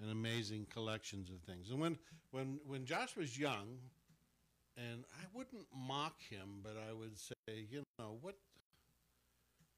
[0.00, 1.70] an amazing collections of things.
[1.70, 1.98] And when
[2.30, 3.78] when when Josh was young,
[4.76, 7.34] and I wouldn't mock him, but I would say,
[7.70, 8.36] you know, what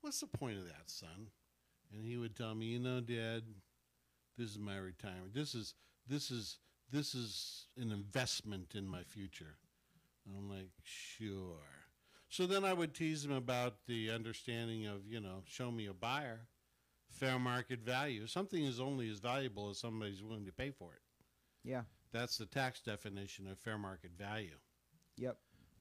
[0.00, 1.28] what's the point of that, son?
[1.92, 3.42] And he would tell me, you know, Dad,
[4.36, 5.34] this is my retirement.
[5.34, 5.74] This is
[6.08, 6.58] this is
[6.90, 9.56] this is an investment in my future.
[10.26, 11.58] And I'm like, sure.
[12.28, 15.92] So then I would tease him about the understanding of, you know, show me a
[15.92, 16.48] buyer,
[17.10, 18.26] fair market value.
[18.26, 21.02] Something is only as valuable as somebody's willing to pay for it.
[21.62, 21.82] Yeah.
[22.12, 24.56] That's the tax definition of fair market value.
[25.18, 25.36] Yep.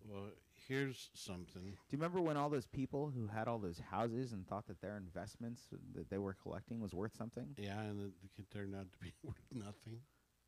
[0.07, 0.29] Well,
[0.67, 1.63] here's something.
[1.63, 4.81] Do you remember when all those people who had all those houses and thought that
[4.81, 7.55] their investments that they were collecting was worth something?
[7.57, 9.99] Yeah, and it, it turned out to be worth nothing.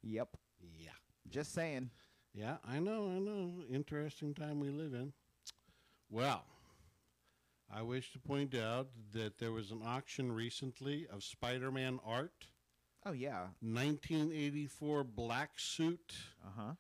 [0.04, 0.30] Yep.
[0.78, 0.90] Yeah.
[1.30, 1.90] Just saying.
[2.34, 3.64] Yeah, I know, I know.
[3.72, 5.14] Interesting time we live in.
[6.10, 6.44] Well,
[7.74, 12.46] I wish to point out that there was an auction recently of Spider Man art,
[13.06, 13.48] Oh yeah.
[13.62, 16.14] 1984 black suit,
[16.46, 16.72] Uh huh.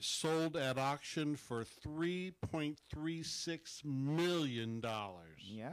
[0.00, 4.82] Sold at auction for $3.36 million.
[5.38, 5.70] Yeah.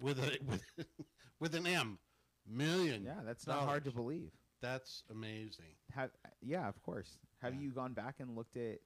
[0.00, 0.62] With, a, with,
[1.40, 1.98] with an M.
[2.48, 3.04] Million.
[3.04, 3.20] Yeah.
[3.24, 4.30] That's not hard to believe.
[4.62, 5.74] That's amazing.
[5.94, 7.18] Have yeah, of course.
[7.42, 7.60] Have Yeah.
[7.60, 8.78] you gone back and looked at?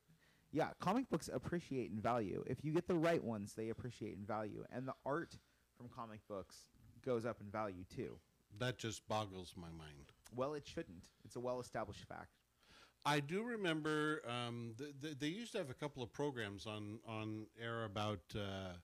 [0.53, 2.43] Yeah, comic books appreciate in value.
[2.47, 5.37] If you get the right ones, they appreciate in value, and the art
[5.77, 6.57] from comic books
[7.05, 8.19] goes up in value too.
[8.59, 10.11] That just boggles my mind.
[10.35, 11.05] Well, it shouldn't.
[11.25, 12.40] It's a well-established fact.
[13.05, 16.99] I do remember um, th- th- they used to have a couple of programs on
[17.09, 18.75] on air about uh,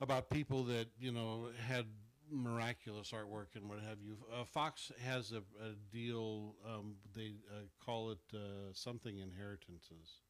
[0.00, 1.86] about people that you know had
[2.30, 4.16] miraculous artwork and what have you.
[4.32, 6.54] Uh, Fox has a, a deal.
[6.66, 8.38] Um, they uh, call it uh,
[8.72, 10.20] something inheritances.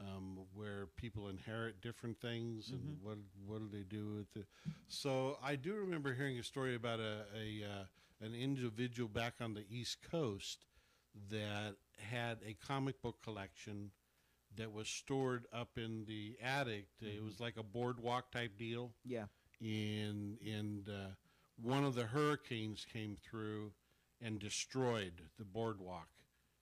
[0.00, 4.48] Um, where people inherit different things and what what do they do with it?
[4.88, 7.84] So I do remember hearing a story about a, a uh,
[8.24, 10.64] an individual back on the East Coast
[11.30, 13.90] that had a comic book collection
[14.56, 16.86] that was stored up in the attic.
[17.00, 19.26] It was like a boardwalk type deal, Yeah.
[19.60, 21.14] and and uh,
[21.56, 23.72] one of the hurricanes came through
[24.20, 26.08] and destroyed the boardwalk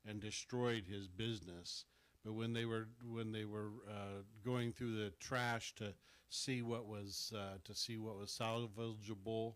[0.07, 1.85] and destroyed his business.
[2.25, 5.95] But when they were when they were uh, going through the trash to
[6.29, 9.55] see what was uh, to see what was salvageable,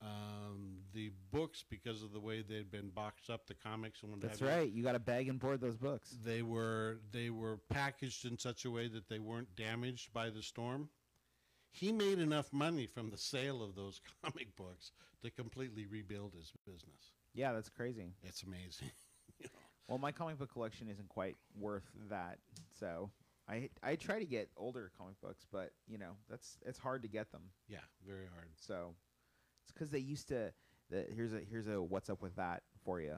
[0.00, 4.20] um, the books because of the way they'd been boxed up, the comics and what
[4.20, 4.72] That's have you, right.
[4.72, 6.16] You got to bag and board those books.
[6.24, 10.42] they were they were packaged in such a way that they weren't damaged by the
[10.42, 10.88] storm.
[11.70, 14.92] He made enough money from the sale of those comic books
[15.22, 17.12] to completely rebuild his business.
[17.34, 18.14] Yeah, that's crazy.
[18.22, 18.90] It's amazing.
[19.38, 19.60] you know.
[19.88, 22.38] Well, my comic book collection isn't quite worth that,
[22.78, 23.10] so
[23.48, 27.08] I I try to get older comic books, but you know that's it's hard to
[27.08, 27.42] get them.
[27.68, 28.48] Yeah, very hard.
[28.56, 28.94] So
[29.68, 30.52] it's because they used to.
[30.90, 33.16] The, here's a here's a what's up with that for you.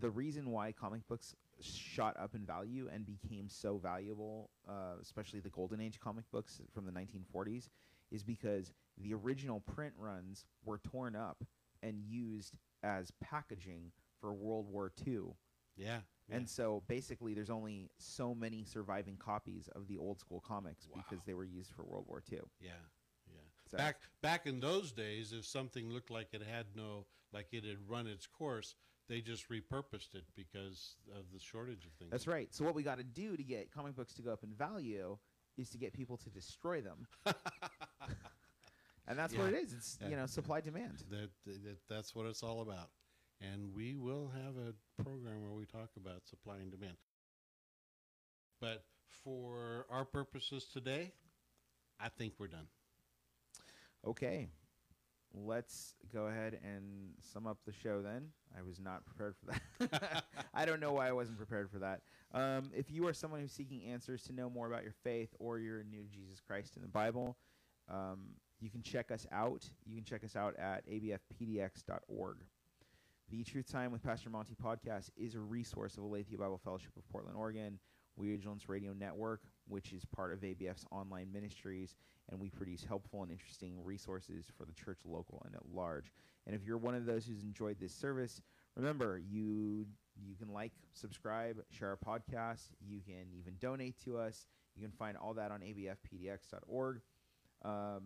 [0.00, 5.38] The reason why comic books shot up in value and became so valuable, uh, especially
[5.38, 7.68] the golden age comic books from the 1940s,
[8.10, 11.44] is because the original print runs were torn up
[11.82, 15.18] and used as packaging for World War II.
[15.76, 15.98] Yeah.
[16.28, 16.36] yeah.
[16.36, 21.22] And so basically, there's only so many surviving copies of the old school comics because
[21.24, 22.40] they were used for World War II.
[22.60, 22.70] yeah.
[23.66, 23.70] Yeah.
[23.70, 27.64] So- Back back in those days, if something looked like it had no like it
[27.64, 28.76] had run its course,
[29.08, 32.10] they just repurposed it because of the shortage of things.
[32.10, 32.52] That's right.
[32.54, 35.18] So what we got to do to get comic books to go up in value
[35.56, 37.06] is to get people to destroy them.
[39.06, 39.72] and that's what it is.
[39.72, 40.08] It's Yeah.
[40.08, 41.04] you know supply demand.
[41.10, 42.90] that, that that's what it's all about.
[43.40, 46.96] And we will have a program where we talk about supply and demand.
[48.60, 48.84] But
[49.24, 51.12] for our purposes today,
[52.00, 52.68] I think we're done.
[54.06, 54.48] Okay.
[55.34, 58.28] let's go ahead and sum up the show then.
[58.56, 59.46] I was not prepared for
[59.90, 60.24] that.
[60.54, 62.02] I don't know why I wasn't prepared for that.
[62.32, 65.58] Um, if you are someone who's seeking answers to know more about your faith or
[65.58, 67.36] you're new to Jesus Christ in the Bible,
[67.90, 68.20] um,
[68.60, 69.68] you can check us out.
[69.84, 72.36] You can check us out at abfpdx.org.
[73.30, 77.08] The Truth Time with Pastor Monty podcast is a resource of Aletheia Bible Fellowship of
[77.08, 77.78] Portland, Oregon,
[78.18, 81.96] Vigilance Radio Network, which is part of ABF's online ministries,
[82.30, 86.12] and we produce helpful and interesting resources for the church local and at large.
[86.46, 88.40] And if you're one of those who's enjoyed this service,
[88.76, 89.86] remember you
[90.22, 92.68] you can like, subscribe, share our podcast.
[92.80, 94.46] You can even donate to us.
[94.76, 97.00] You can find all that on abfpdx.org.
[97.64, 98.02] Um,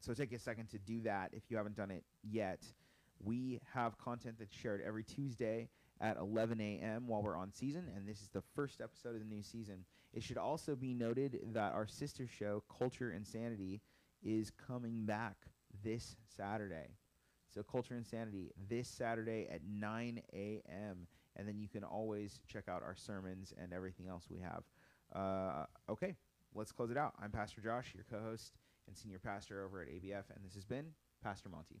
[0.00, 2.62] so take a second to do that if you haven't done it yet.
[3.22, 5.68] We have content that's shared every Tuesday
[6.00, 7.06] at 11 a.m.
[7.06, 9.84] while we're on season, and this is the first episode of the new season.
[10.14, 13.82] It should also be noted that our sister show, Culture Insanity,
[14.22, 15.36] is coming back
[15.82, 16.96] this Saturday.
[17.52, 21.06] So, Culture Insanity this Saturday at 9 a.m.
[21.36, 24.62] And then you can always check out our sermons and everything else we have.
[25.12, 26.14] Uh, okay,
[26.54, 27.14] let's close it out.
[27.20, 28.52] I'm Pastor Josh, your co host
[28.86, 30.86] and senior pastor over at ABF, and this has been
[31.22, 31.80] Pastor Monty.